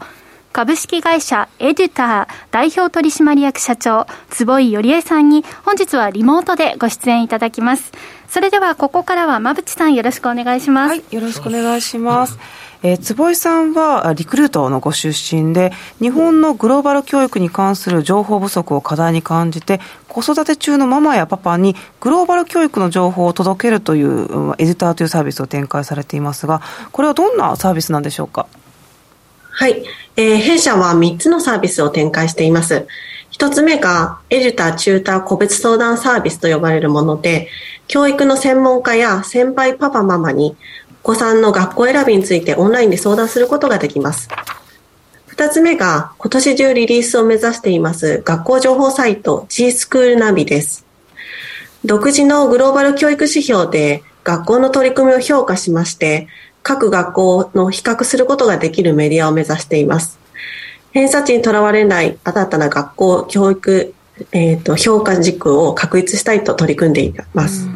[0.52, 7.94] 株式会社エデュター代表取締役社長、坪井よりえさんに本日はリモートでご出演いただきます。
[8.30, 10.90] それではここからは馬淵さんよろしくお願いします。
[10.90, 12.38] はい、よろしくお願いします。
[12.84, 26.62] えー、坪井さんはリクルートのご出身で、日本のグローバル教育に関する情報不足を課題に感じて、子育て中のママやパパにグローバル教育の情報を届けるという、エディターというサービスを展開されていますが、
[26.92, 28.46] これはどんなサービスなんでしょうか？
[29.50, 29.84] はい。
[30.16, 32.88] えー、弊社は3つのサービスを展開しています。
[33.38, 37.50] 1つ目が、エデュター、チューター、個別相談サービスと呼ばれるもので、
[37.88, 40.58] 教育の専門家や先輩パパママに、
[41.04, 44.28] お子さんの学校選びについてオンラインで相談することができます。
[45.30, 50.84] 2つ目が、今年中リリースを目指しています学校情報サイト G スクールナビです。
[51.86, 56.28] 独自のグローバル教育指標で学校の取り組みを評価しまして、
[56.64, 60.18] 各学校の比較することができるメディアを目指しています。
[60.98, 63.94] 偏差値にとらわれない新たな学校教育、
[64.32, 67.68] えーと、評価軸を確立したいと取り組んでいます。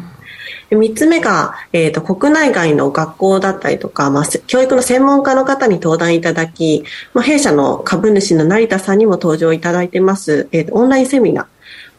[0.70, 6.82] 3つ目が、えーと、国内外の学校だったりとか、まあ、教育の専門家の方に登壇いただき、
[7.14, 11.46] まあ、弊社の株主の成田さんにも登場いただいてます、えーと、オンラインセミナー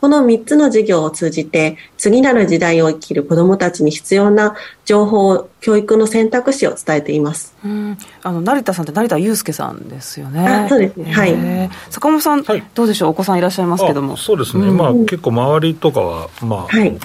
[0.03, 7.55] この3つの事業を通じて、次なる時代を生きる子どもたちに必要な情報、教育の選択肢を伝えています。
[7.63, 7.97] うん。
[8.21, 10.67] あの成田さんって成田悠介さんですよね。
[10.67, 10.97] そうです。
[10.97, 11.09] ね。
[11.13, 11.69] はい。
[11.89, 14.17] 坂本さん、はい、どうでしょう、お子さんいらっしゃいますけども。
[14.17, 14.67] そうですね。
[14.67, 16.99] うん、まあ結構周りとかはまあ、はい、うん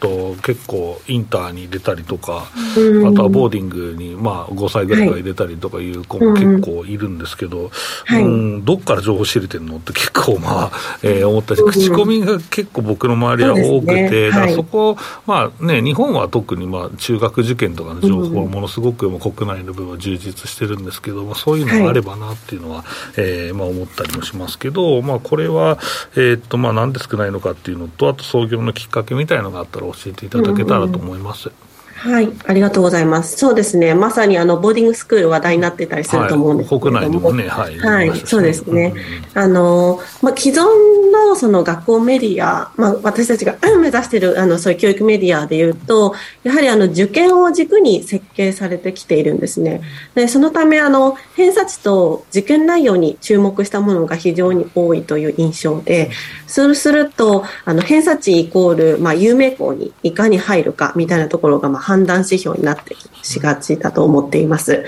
[0.00, 2.44] と結構インターに出たりとか、
[2.76, 7.70] うん、あとはボーディングにまあ5歳ぐらいから入れたりとかいう子も結構いるんですけど、
[8.04, 22.84] はい、うんどっから情報知れてるのって結構まあ、えー、思ったし、口コミが結構僕の周りは多くて、そ、ね,、こまあね日本は特にまあ中学受験とかの情報ものすごくも国内の部分は充実してるんですけども、そういうのがあればなっていうのは、はい、
[23.16, 25.78] えー、まあ、思ったりもしますけど、まあ、これは、
[26.16, 31.48] えー、っとまあ、なんで少ないのかっていうのと、あと創業のきっかけみたいなのがあったら教えていただけたらと思います。
[31.48, 31.73] うんうん
[32.04, 33.38] はい、ありがとうございます。
[33.38, 38.92] そうですね、まさにあのボーディングスクール話題になってたりすると思うんですけども、はい、国内でもね、はい、はい、そうですね。
[39.34, 40.64] うん、あのまあ既存
[41.10, 49.80] のその学校メディア、まあ私たちが目指しているあのそういう教育メディアでいうと、やはりあの受験を軸に設計されてきているんですね。
[50.14, 56.10] でそのためあの偏差値と受験内容に注目したものが非常に多いという印象で、
[56.46, 64.84] そうするとあの偏差値イコールまあ有名校にいかに入るかみたいなところがまあ判断指標になってしがちだと思っています。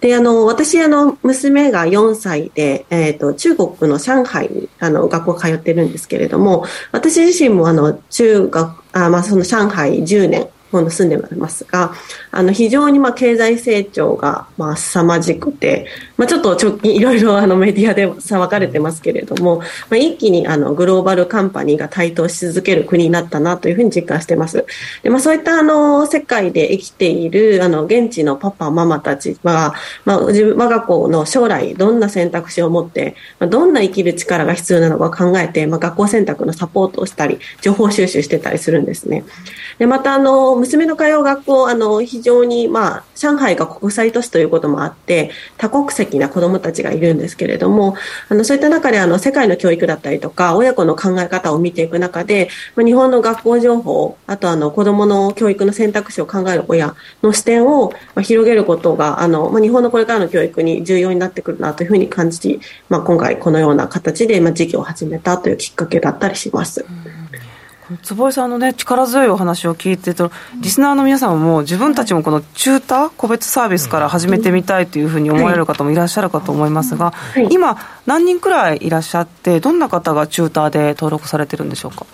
[0.00, 11.92] で、あの、私、あの、娘が4歳で、えっ、ー、と、中国の上海に、あの、学校通ってるんですけれども、私自身も、あの、中学、あまあ、その上海10年、今度住んでますが、
[12.30, 24.66] あの、非常にまあ経済成長がまあ凄まじくて、まあちょっと直近いろいろあのメディアでさ分かれてますけれども、まあ一気にあのグローバルカンパニーが台頭し続ける国になったなというふうに実感してます。
[25.02, 39.24] で、まあそういったあの世界で生きているあの現地のパパ、ママたちは、まあ自分、我が子の将来どんな選択肢を持って、まあ、どんな生きる力が必要なのか考えて、まあ学校選択のサポートをしたり、情報収集してたりするんですね。
[39.78, 47.96] で、またあの、娘の通う学校、あの、非常に、まあ、上海が国際都市ということもあって、多国籍な子どもたちがいるんですけれども、
[48.28, 66.84] あの、そういった中で、あの、世界の教育だったりとか、親子の考え方を見ていく中で、ま、日本の学校情報、あと、あの、子どもの教育の選択肢を考える親の視点を、ま、広げることが、あの、ま、日本のこれからの教育に重要になってくるなというふうに感じ、まあ、今回このような形で、ま、事業を始めたというきっかけだったりします。
[66.88, 67.17] うん
[68.02, 82.06] 坪井さんのね、力強いお話を聞いてると、リスナーの皆さんも自分たちもこのチューター、個別サービスから始めてみたいというふうに思われる方もいらっしゃるかと思いますが、はい、今、何人くらいいらっしゃって、どんな方がチューターで登録されてるんでしょうか？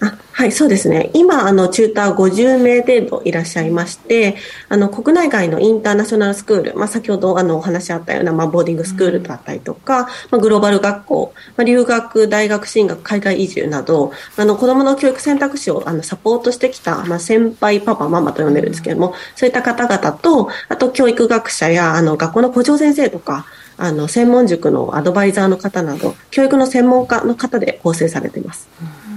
[0.00, 1.10] あはい、そうですね。
[1.14, 4.36] 今、あの、チューター50名程度いらっしゃいまして、
[4.68, 28.68] あの、国内外のインターナショナルスクール、まあ、先ほど、あの、お話あったような、まあ、ボーディングスクールだったりとか、まあ、グローバル学校、まあ、留学、大学進学、海外移住など、あの、子供の教育選択肢を、あの、サポートしてきた、まあ、先輩、パパ、ママと呼んでるんですけれども、そういった方々と、あと、教育学者や、あの、学校の校長先生とか、あの、専門塾のアドバイザーの方など、教育の専門家の方で構成されています。
[28.80, 29.07] うん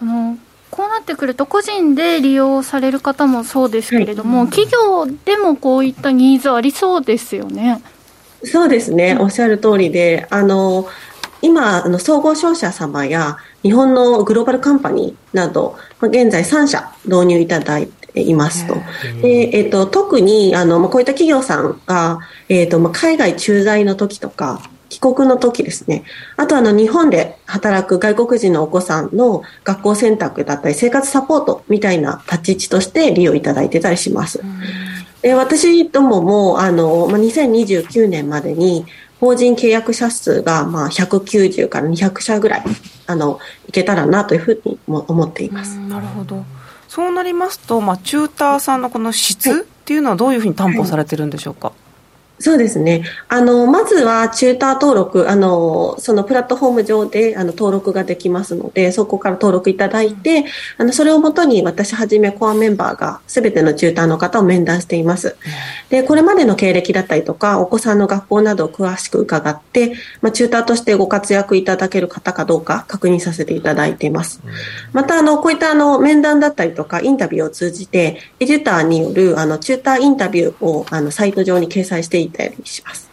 [0.00, 0.38] あの
[0.70, 7.82] こうなってくると、個人で利用される方もそうですけれども、はい、企業でもこういったニーズありそうですよね。
[8.44, 10.86] そうですね、おっしゃる通りで、あの
[11.40, 18.74] 今、あの総合商社様や日本のグローバルカンパニーなど、まあ、現在3社導入いただいていますと。
[19.22, 24.60] でえーと、特にあの、まあ、こういった企業さんが、えーとまあ、海外駐在の時とか、
[25.00, 26.02] 帰国の時ですね。
[26.36, 34.42] あとあの日本で働く外国人のお子さんの学校選択だったり生活サポートみたいな立ち位置として利用いただいてたりします。
[35.22, 38.86] で私どももあの、まあ、2029年までに
[39.20, 42.64] 法人契約者数がまあ190から200社ぐらい
[43.06, 43.38] あの
[43.68, 45.78] いけたらなというふうにも思っています。
[45.78, 46.44] なるほど。
[46.88, 51.68] そうなりますと、まあ、チューターさんのこの質っていうのはどういうふうに担保されてるんでしょうか？
[51.68, 51.87] はい
[52.40, 53.04] そうですね。
[53.28, 60.44] あの、まずはチューター登録、あの、そのプラットフォーム上であの登録ができますので、そこから登録いただいて、
[60.76, 65.36] あの、それをもとに私はじめコアメンバーがすべてのチューターの方を面談しています。
[65.90, 74.40] で、これまでの経歴だったりとか、お子さんの学校などを詳しく伺って、まあ、チューターとしてご活躍いただける方かどうか確認させていただいています。
[74.92, 83.10] また、あの、こういったあの、面談だったりとか、インタビューを通じて、エデュターによるあの、チューターインタビューをあの、サイト上に掲載していたりします。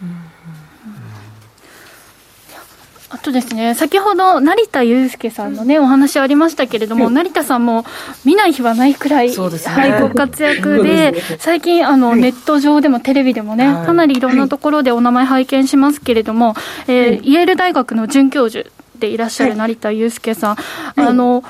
[3.16, 7.86] あとですね、先ほど成田悠輔さんのね、お話ありましたけれども、成田さんも
[8.26, 9.92] 見ない日はないくらい、ね。
[9.92, 13.86] はい、ご活躍で、最近、あの、ネット上でもテレビでもね、はい。
[13.86, 16.56] かなりいろんなところでお名前拝見しますけれども、
[16.88, 20.58] えーイェール大学の准教授でいらっしゃる成田悠輔さん、
[20.96, 21.44] あの、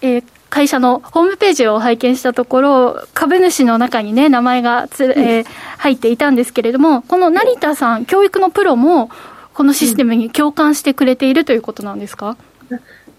[0.00, 0.24] えー
[0.60, 5.46] 会社のホームページを拝見したところ、株主の中にね、名前がつ、えー
[5.78, 9.08] 入っていたんですけれども、この成田さん、教育のプロも、
[9.54, 12.36] このシステムに共感してくれているということなんですか、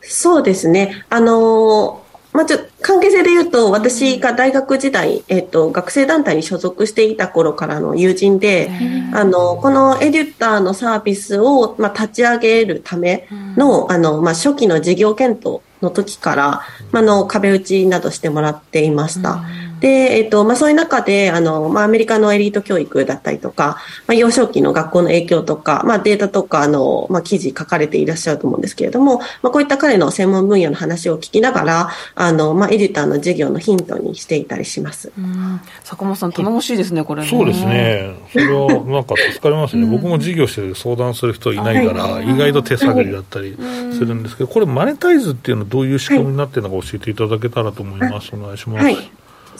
[0.01, 1.03] そうですね。
[1.09, 8.69] あのーまあ、ちょ関係性で言うと、私が大学時代、えっと、学生団体に所属していた頃からの友人で、
[9.13, 13.27] あの、このエデュッターのサービスを、まあ、立ち上げるため
[13.57, 16.61] の、あの、まあ、初期の事業検討の時から、
[16.91, 19.43] まあ、の、壁打ちなどしてもらっていました。
[19.81, 23.77] で、えっと、まあ、そういう中で、あの、まあ、アメリカのエリート教育だったりとか、
[24.07, 35.11] まあ、幼少期の学校の影響とか、まあ、データとか、あの、まあ、記事書かれていらっしゃると思うんですけれども、まあ、こういった彼の専門分野の話を聞きながら、あの、まあ、エディターの授業のヒントにしていたりします。
[35.17, 35.59] うん。
[35.83, 37.27] 坂本さん頼もしいですねこれね。
[37.27, 43.55] そうですね、それはなんか助かりますね、僕も事業してて相談する人いないから、意外と手探りだったり
[43.93, 48.83] するんですけど、これ、マネタイズっていうのはどういう仕組みになってるのか教えていただけたらと思います、お願いします。
[48.83, 49.11] はい。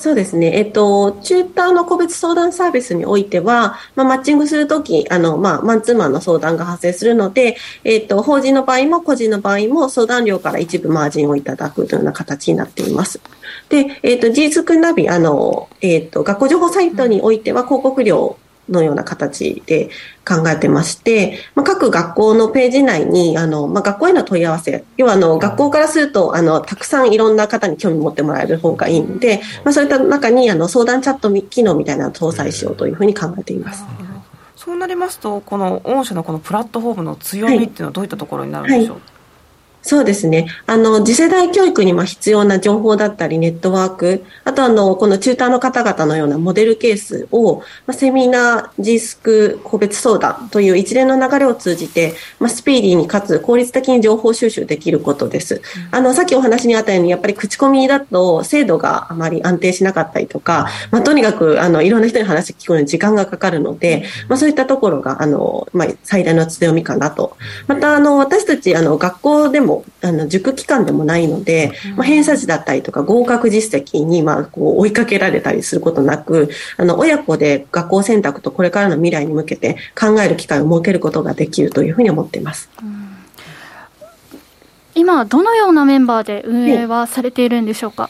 [0.02, 0.58] そうですね。
[0.58, 13.22] えっと、チューターの個別相談サービスにおいては、まあ、マッチングするとき、あの、まあ、マンツーマンの相談が発生するので、えっと、法人の場合も個人の場合も相談料から一部マージンをいただくというような形になっています。
[13.70, 18.38] で、えっと、事実くんナビ、あの、えっと、学校情報サイトにおいては広告料
[18.70, 19.89] のような形で
[20.28, 33.84] 考えてまして、まあ、各学校のページ内に、あの、まあ、学校への問い合わせ、要はあの、学校からすると、あの、たくさんいろんな方に興味持ってもらえる方がいいので、まあ、そういった中に、あの、相談チャット機能みたいなのを搭載しようというふうに考えています。
[34.55, 39.01] そうなりますとこの御社のこのプラットフォームの強みっていうのはどういったところになるんでしょう、
[39.84, 40.47] そうですね。
[40.67, 55.61] あの、次世代教育にまあ必要な情報だったり、ネットワーク、あとあの、この中途の方々のようなモデルケースを、まあ、セミナー、G スク、個別相談という一連の流れを通じて、まあ、スピーディーにかつ効率的に情報収集できることです。
[55.89, 67.36] あの、さっきお話にあったように、やっぱり口コミだと精度があまり安定しなかったりとか、まあ、とにかく、あの、いろんな人に話聞くのに時間がかかるので、まあ、そういったところが、あの、まあ、最大の強みかなと。
[67.67, 69.70] また、あの、私たち、あの、学校でも、
[70.01, 82.69] あの、塾機関でもないので、まあ、偏差値だったりとか合格実績に、まあ、こう、追いかけられたりすることなく、あの、親子で学校選択とこれからの未来に向けて考える機会を設けることができるというふうに思っています。
[84.93, 88.09] 今、どのようなメンバーで運営はされているんでしょうか？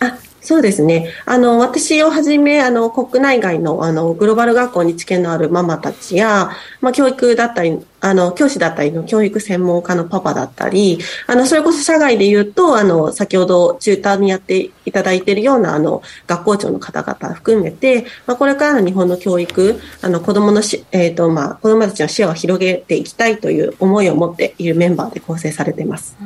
[0.00, 0.16] あ
[0.46, 1.10] そうですね。
[1.24, 26.16] あの、私をはじめ、あの、国内外の、あの、グローバル学校に知見のあるママたちや、まあ、教育だったり、あの、教師だったりの教育専門家のパパだったり、あの、それこそ社外で言うと、あの、先ほどチューターにやっていただいているような、あの、学校長の方々含めて、まあ、これからの日本の教育、あの、子供のし、えっ、と、まあ、子供たちの視野を広げていきたいという思いを持っているメンバーで構成されています。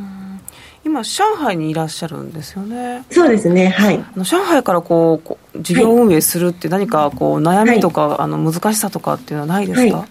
[0.90, 3.04] 今上海にいらっしゃるんですよね。
[3.10, 3.68] そうですね。
[3.68, 3.96] はい。
[3.96, 10.08] あの上海からこう事業運営するって何かこう悩みとか、あの難しさとかっていうのはないですか、はい。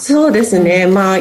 [0.00, 0.88] そうですね。
[0.88, 1.18] まあ、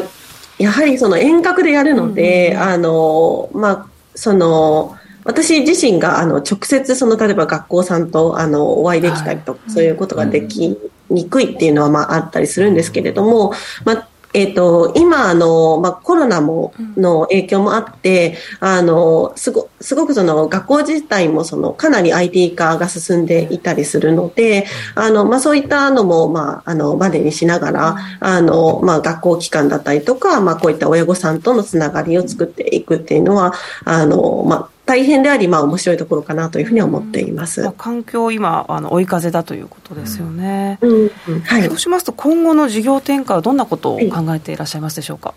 [0.57, 10.75] やはりその遠隔でやるので、あの、まあ、その、私自身があの直接その例えば学校さんとあのお会いできたりとか、そういうことができ
[11.11, 13.53] にくいっていうのはまああったりするんですけれども、
[13.85, 24.65] まあえっ、と、今、あの、まあ、コロナも、の影響もあって、あの、すご、すごくその、学校自体もその、かなり IT 化が進んでいたりするので、
[24.95, 33.53] あの、まあ、そういったのも、まあ、あの、バネにしながら、あの、まあ、学校機関だったりとか、まあ、こういった親御さんとのつながりを作っていくっていうのは、
[33.83, 37.61] あの、まあ、大変であり、まあ、面白いところかなというふうに思っています。
[37.61, 41.77] まあ、環境今あの追い風だということですよね、うん、うんはいそう。
[41.77, 45.33] しますと今後の事業展開はどんなことを考えていらっしゃいますでしょうか、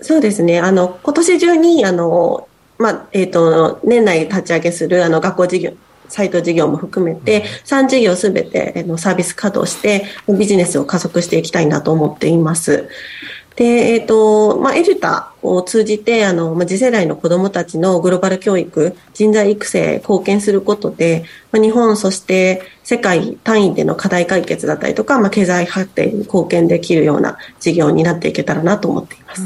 [0.00, 0.58] そうですね。
[0.58, 2.48] あの、今年中に、あの、
[2.78, 5.72] まあ、えっ、と、年内立ち上げする、あの、学校事業、
[6.08, 12.88] サイト事業も含めて、3事業すべてあのサービス稼働して、ビジネスを加速していきたいなと思っています。
[13.56, 29.42] で、えっ、と、まあ、エルタを通じて、あの、まあ、次世代の子供たちのグローバル教育、人材育成、貢献することで、まあ、日本、そして世界単位での課題解決だったりとか、まあ、経済発展に貢献できるような事業になっていけたらなと思っています。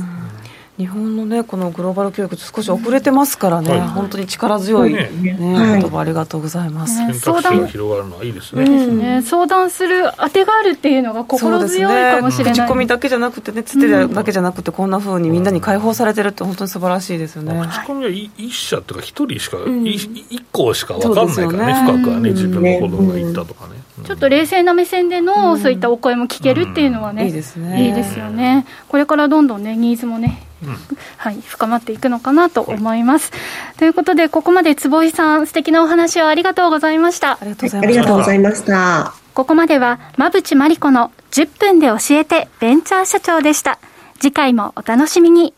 [0.78, 8.62] 日本のねこのグローバル教育少し遅れてますからね、はい、本当に力強いね、ねはい、言葉ありがとうございます、選択肢が広がるのはいいですね。
[8.62, 9.22] うん、ね。
[9.22, 20.08] 相談する当てがあるっていうのが心強いかもしれない、ね、口コミだけじゃなくてねつてだけじゃなくて、こんなふうにみんなに解放されてるって本当に素晴らしいですよね、口コミは一社とか一人しか、うん、一
[20.52, 23.74] 個しか分かんないからね深くはね自分の子供が言ったとかね、
[24.04, 30.76] ちょっと冷静な目線での、そういったお声も聞けるっていうのはね、いいですねいいですよねこれからどんどんねニーズもねうん、
[31.16, 33.30] はい、深まっていくのかなと思います。
[33.32, 33.38] は
[33.74, 37.38] い、ということで、ここまで坪井さん、素敵なお話をありがとうございました。
[37.40, 39.14] ありがとうございました。
[39.34, 43.78] ここまでは、馬淵真理子の10分で教えてベンチャー社長でした。
[44.18, 45.54] 次回もお楽しみに。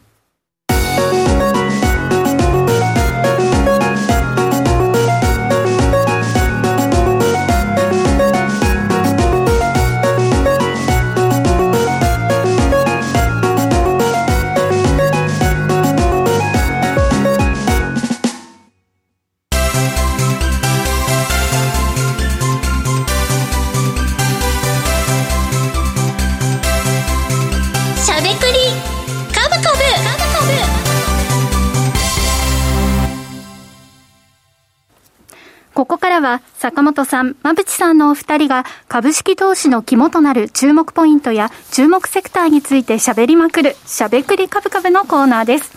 [35.81, 45.73] ここからは坂本さん、馬淵さんのお二人が株式投資の肝となる注目ポイントや注目セクターについて喋りまくる、しゃべくり株株のコーナーです。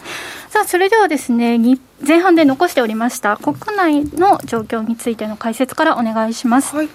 [0.49, 1.57] さあ、それではですね、
[2.05, 6.75] 前半で残しておりました国内の状況についての解説からお願いします。
[6.75, 6.89] はい、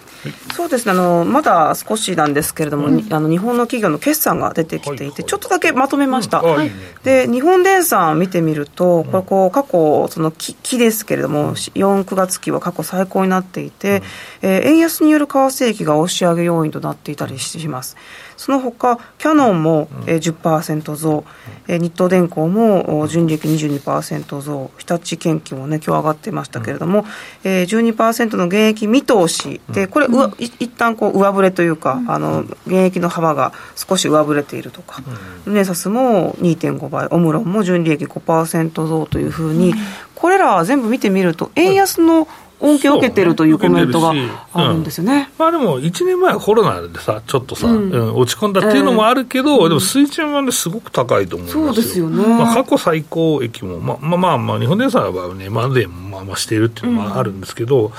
[0.55, 0.93] そうですね。
[0.93, 6.43] あの、まだ少しなんですけれども、うん、あの日本の企業の決算が出てきていて、ちょっとだけまとめました。
[6.43, 6.71] はい、
[7.05, 14.03] で日本電産見てみると、これこう過去、その期期ですけれども、4、9月期は過去最高になっていて、
[14.43, 17.97] うん、えー、円安による為替益が押し上げ要因となっていたりします。
[18.37, 21.25] その他キャノンも、えー、10%増、
[21.67, 27.05] えー、日東電工も純利益22%増、日立研究もね、今日上がってましたけれども、
[27.45, 35.03] えー、12%の減益見通しで、これ、うい一旦こう上振れというか、あの減益の幅が少し上振れているとか、
[35.45, 39.75] ルネサスも2.5倍、オムロンも純利益5%増というふうに、
[40.15, 42.27] これら全部見てみると、円安の
[42.61, 44.13] 恩恵を受けてるというコメントが
[44.53, 57.93] あるんですよね、うん、まあ、でも、1年前はコロナでさ、ちょっとさ、うん、落ち込んだっていうのもあるけど、えー、でも水準はね、すごく高いと思いますそうですよね、まあ、過去最高益も、まあまあまあ、日本電産はね、までまあまあしているっていうのもあるんですけど、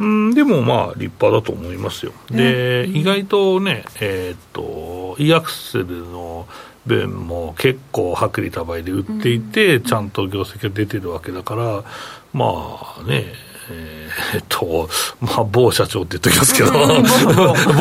[0.00, 2.12] うん、でもまあ、立派だと思いますよ。
[2.30, 6.46] で、意外とね、えー、っと、イアクセルの
[6.86, 11.84] 分も結構薄利多売で売っていて、ちゃんと業績が出てるわけだから、
[12.32, 12.44] ま
[12.98, 13.26] あね、
[13.70, 14.88] えー、っと、
[15.20, 16.72] まあ、某社長って言っときますけど、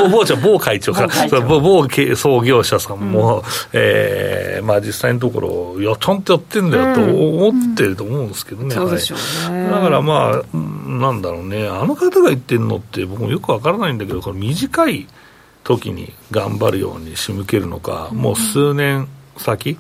[0.04, 1.08] 某 某社、某会長か、
[1.48, 5.42] 某某創業者さんも、うん、えー、まあ、実際のとこ
[5.76, 8.84] ろ、いや、ちゃんとやってんだよと思ってると思うんですけどね、うん。
[8.84, 9.16] うん、そうでしょ
[9.50, 9.70] うね。
[9.70, 10.58] だからまあ、
[10.88, 15.08] なんだろうね、あの方が言ってるのって、僕もよくわからないんだけど、これ短い
[15.64, 19.08] 時に頑張るように仕向けるのか、もう数年、
[19.42, 19.78] 先？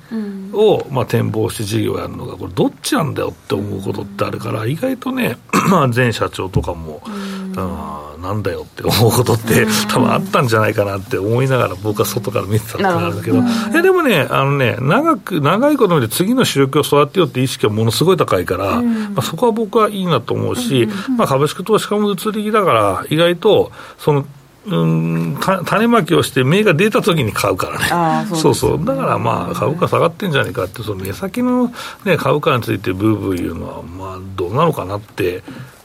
[0.53, 5.37] を、まあ、展望して事業をやるのが、これ、どっちなんだよって思うことってあるから、意外とね、
[5.95, 7.01] 前社長とかも、
[7.57, 13.39] あなんだよって思うことって、多分あったんじゃないかなって思いながら、僕は外から見てたってなんだけど、
[13.75, 20.87] えでもね、あのね、長く、長いこと見て、次の主力を育てようって意識はものすごい高いから、まあ、そこは僕はいいなと思うし、
[21.17, 24.25] まあ、株式投資家も移り気だから、意外と、その、
[24.65, 31.71] うん種まきをして芽が出た時に買うからね、そう、ね、そうだからまあ、株価下がってんじゃないかって、その目先の、
[32.05, 35.43] ね、株価についてブーブー言うのは、まあ、どうなのかなって。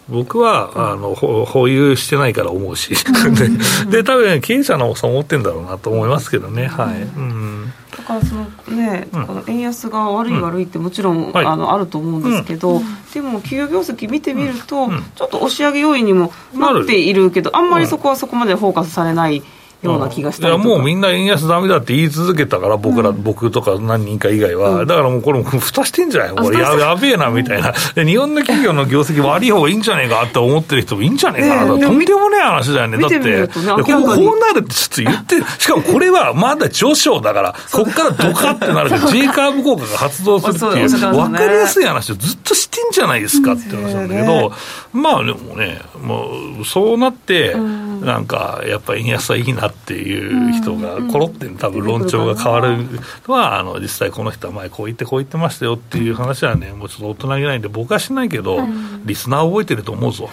[0.09, 2.95] 僕はあの保有してないから思うし、
[3.91, 7.03] で、多分経営者のそう思ってんだろうなと思いますけどね、はい。
[7.03, 7.73] うん。
[7.97, 8.47] だからその
[8.77, 19.43] ね、うん、この円安が悪い悪いってもちろん、うん、あのあると思うんですけど、うん、でも企業業績見てみると、ちょっと押し上げ要因にもなっているけど、あんまりそこはそこまでフォーカスされない。
[19.87, 26.31] ような気がしたいやもうみんな円安だめだって言い続けたから、僕ら、うん、僕とか何人か以外は、うん、だからもうこれ、蓋してんじゃない？
[26.37, 31.57] これや、やべえなみたいな、で日本の企業の業績悪い方がいいんじゃねえかって思ってる人もいいんじゃねえか。
[31.57, 31.65] な、え。
[31.67, 44.53] ー、とんでもねえ話だよね、だって、ね、こうなるってちょっと言って、しかもこれはまだ上昇だから、ここからドカってなるけど、 J カーブ効果が発動するっていう、分かりやすい話をずっとしてんじゃないですかって話なんだけど、
[44.93, 46.29] まあでもね、も
[46.61, 52.79] うそうなって、うんなんかやっぱり円安はいいなっていう人がころって多分論調が変わる
[53.27, 58.61] のはあの実際この人は前こう言ってこう言ってましたよっていう話はねもうちょっと大人げないんで僕はしないけど、
[59.05, 60.31] リスナー覚えてると思うぞ。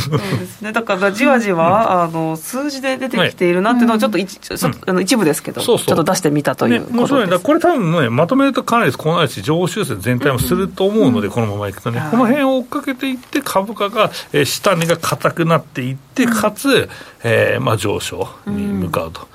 [0.00, 0.72] そうですね。
[0.72, 7.38] だからじわじわ、あの数字で出てきているなっていうのをちょっと一,、ちょっとあの一部ですけどちょっと出してみたということです。
[7.40, 12.10] これ多分ね、まとめるとかなりこうなるし、上昇修正全体もすると思うので、このままいくとね、はい。
[12.12, 16.73] この辺を追っかけていって、株価が、えー下値が硬くなっていって、かつ、
[17.22, 19.28] えーまあ、上昇に向かうと。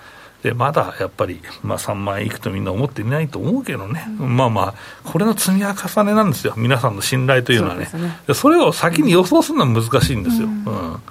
[0.43, 4.73] でまだやっぱり、まあ、3万円いくとみんな思っていないと思うけどね、まあまあ、
[5.03, 7.87] これの積み重ねなんですよ、皆さんの信頼というのはね、
[8.33, 8.55] そね。
[8.55, 10.47] れを先に予想するのは難しいんですよ。
[10.47, 11.01] うん。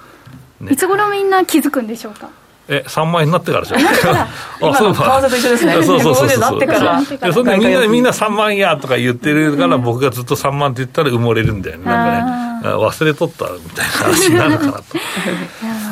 [0.61, 0.73] ね。
[0.73, 2.29] いつ頃みんな気づくんでしょうか？
[2.71, 3.81] え、3万円になってからじゃん。
[4.61, 5.73] 今の為替と一緒ですね。
[5.73, 6.37] そうそうそうそう。
[6.37, 7.01] 150なってから。
[7.01, 11.85] そうでそんでみんな、みんな3万やとか言ってるから、僕がずっと3万って言ったら埋もれるんだよね。
[11.85, 14.79] なんかね、忘れとったみたいな話になるかなと。
[14.79, 14.83] ね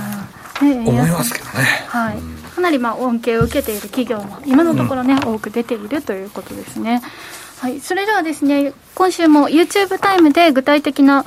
[0.61, 1.85] 思いますけどね。
[1.87, 2.17] はい、
[2.55, 7.01] かなりまあ恩恵を受けている企業も今のところね、多く出ているということですね。
[7.59, 11.25] はい、それではですね今週も YouTube タイムで具体的な、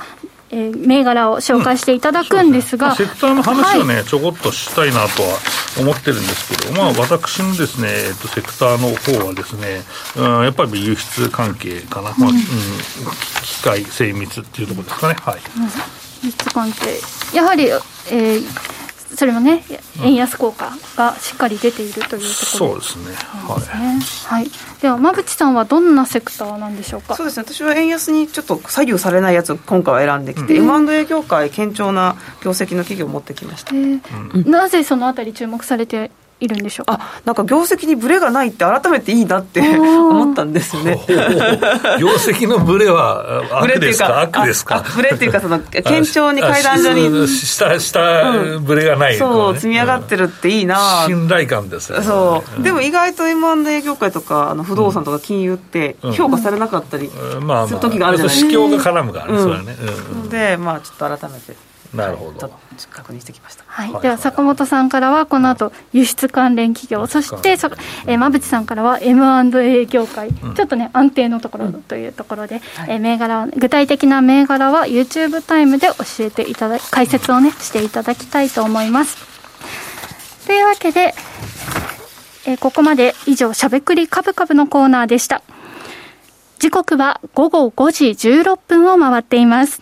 [0.49, 5.37] えー銘柄を紹介していただくんですが、まあセクターの話をね、ちょこっとしたいなとは
[5.79, 9.81] 思ってるんですけど、まあ、私のですね、えっと、セクターの方はですね、
[10.17, 12.35] うん、やっぱり輸出関係かな、まあうん、
[13.43, 15.15] 機械精密っていうところですかね。
[15.21, 15.41] はい。
[16.23, 16.99] 輸出関係。
[17.33, 18.43] やはり、えー
[19.15, 19.63] それもね
[20.03, 22.27] 円安効果がしっかり出ているというところ。
[22.27, 23.13] そうですね。
[23.13, 23.79] はい。
[23.79, 23.99] ね。
[24.25, 24.47] はい、
[24.81, 27.15] では馬淵さんはどんなセクターなんでしょうか？
[27.15, 27.43] そうですね。
[27.45, 33.75] 私は円安にちょっと左右されないやつを今回は選んできて、M&A 業界堅調な業績の企業を持ってきました。
[33.75, 36.11] えーなぜそのあたり注目されて
[36.41, 36.93] いるんでしょうか？
[37.01, 40.99] あなんか業績にブレがないって改めていいなって思ったんですよね
[41.99, 44.75] 業績のブレはブレ悪ですかっていうか悪ですか？
[44.75, 51.03] あ あブレっていうかその堅調に階段上に下下ブレがない、そう積み上がってるっていいな。
[51.05, 52.05] 信頼感ですよね。
[52.05, 57.47] そう、でも意外と M&A 業界とかあの不動産とか金融って評価されなかったりうん。
[57.47, 57.67] まあまあ。
[57.67, 59.43] する時があるじゃないですか、市況が絡むからね、うん。
[59.43, 59.75] それはね、
[60.13, 60.23] うん。
[60.23, 61.55] のでまあちょっと改めて
[61.93, 62.51] なるほど。
[62.89, 63.63] 確認してきました。
[63.67, 64.01] はい、はい。
[64.01, 67.67] では坂本さんからはこの後輸出関連企業、そしてそ、
[68.07, 79.17] えー、馬淵さんからは M&A 業界、ちょっとね安定のところというところで、えー銘柄具体的な銘柄は YouTube タイムで教えていただ解説をねしていただきたいと思います。
[80.47, 81.13] というわけで、
[82.45, 85.41] えーここまで以上しゃべくりカブカブのコーナーでした。
[86.59, 89.81] 時刻は午後5時16分を回っています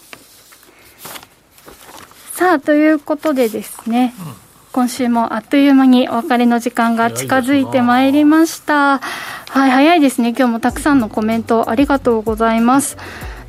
[2.33, 4.13] さあということでですね、
[4.71, 8.99] 今週もあっという間にお別れの時間が近づいてまいりました。
[8.99, 10.29] はい早いですね。
[10.29, 12.97] 今日もたくさんのコメントありがとうございます。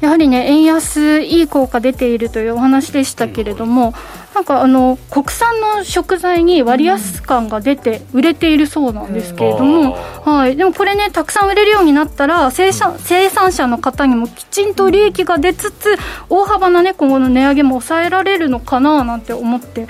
[0.01, 3.95] やはりね円安いい効果出ているというお話でしたけれども、
[4.35, 9.93] なんかあの国産の食材に割安感が出て売れているそうなんですけれども、
[10.24, 15.97] はい、でもこれねたくさん売れるようになったら生産生産者の方にもきちんと利益が出つつ
[16.30, 19.87] 大幅なね今後の値上げも抑えられるのかななんて思って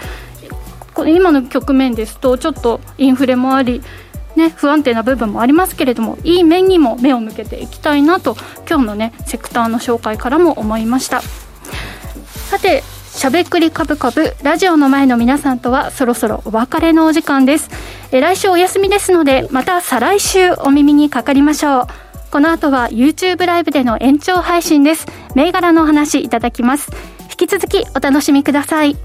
[0.94, 3.82] これ今の局面ですとちょっとインフレもあり
[4.36, 8.34] ね、不安定な部分もありますけれどもいい面にも目を向けていきたいなと
[8.66, 11.20] 今日のねセクターの紹介からも思いました。
[11.20, 12.82] さて
[13.14, 17.68] しゃべくりカブカブラジオの前の皆さんとはそろそろお別れのお時間です。
[18.10, 21.86] え来週お休みですのでまた再来週お耳にかかりましょう。
[22.30, 25.06] この後は YouTube ライブでの延長配信です。
[25.34, 26.90] 銘柄のお話いただきます。
[27.30, 28.96] 引き続きお楽しみください。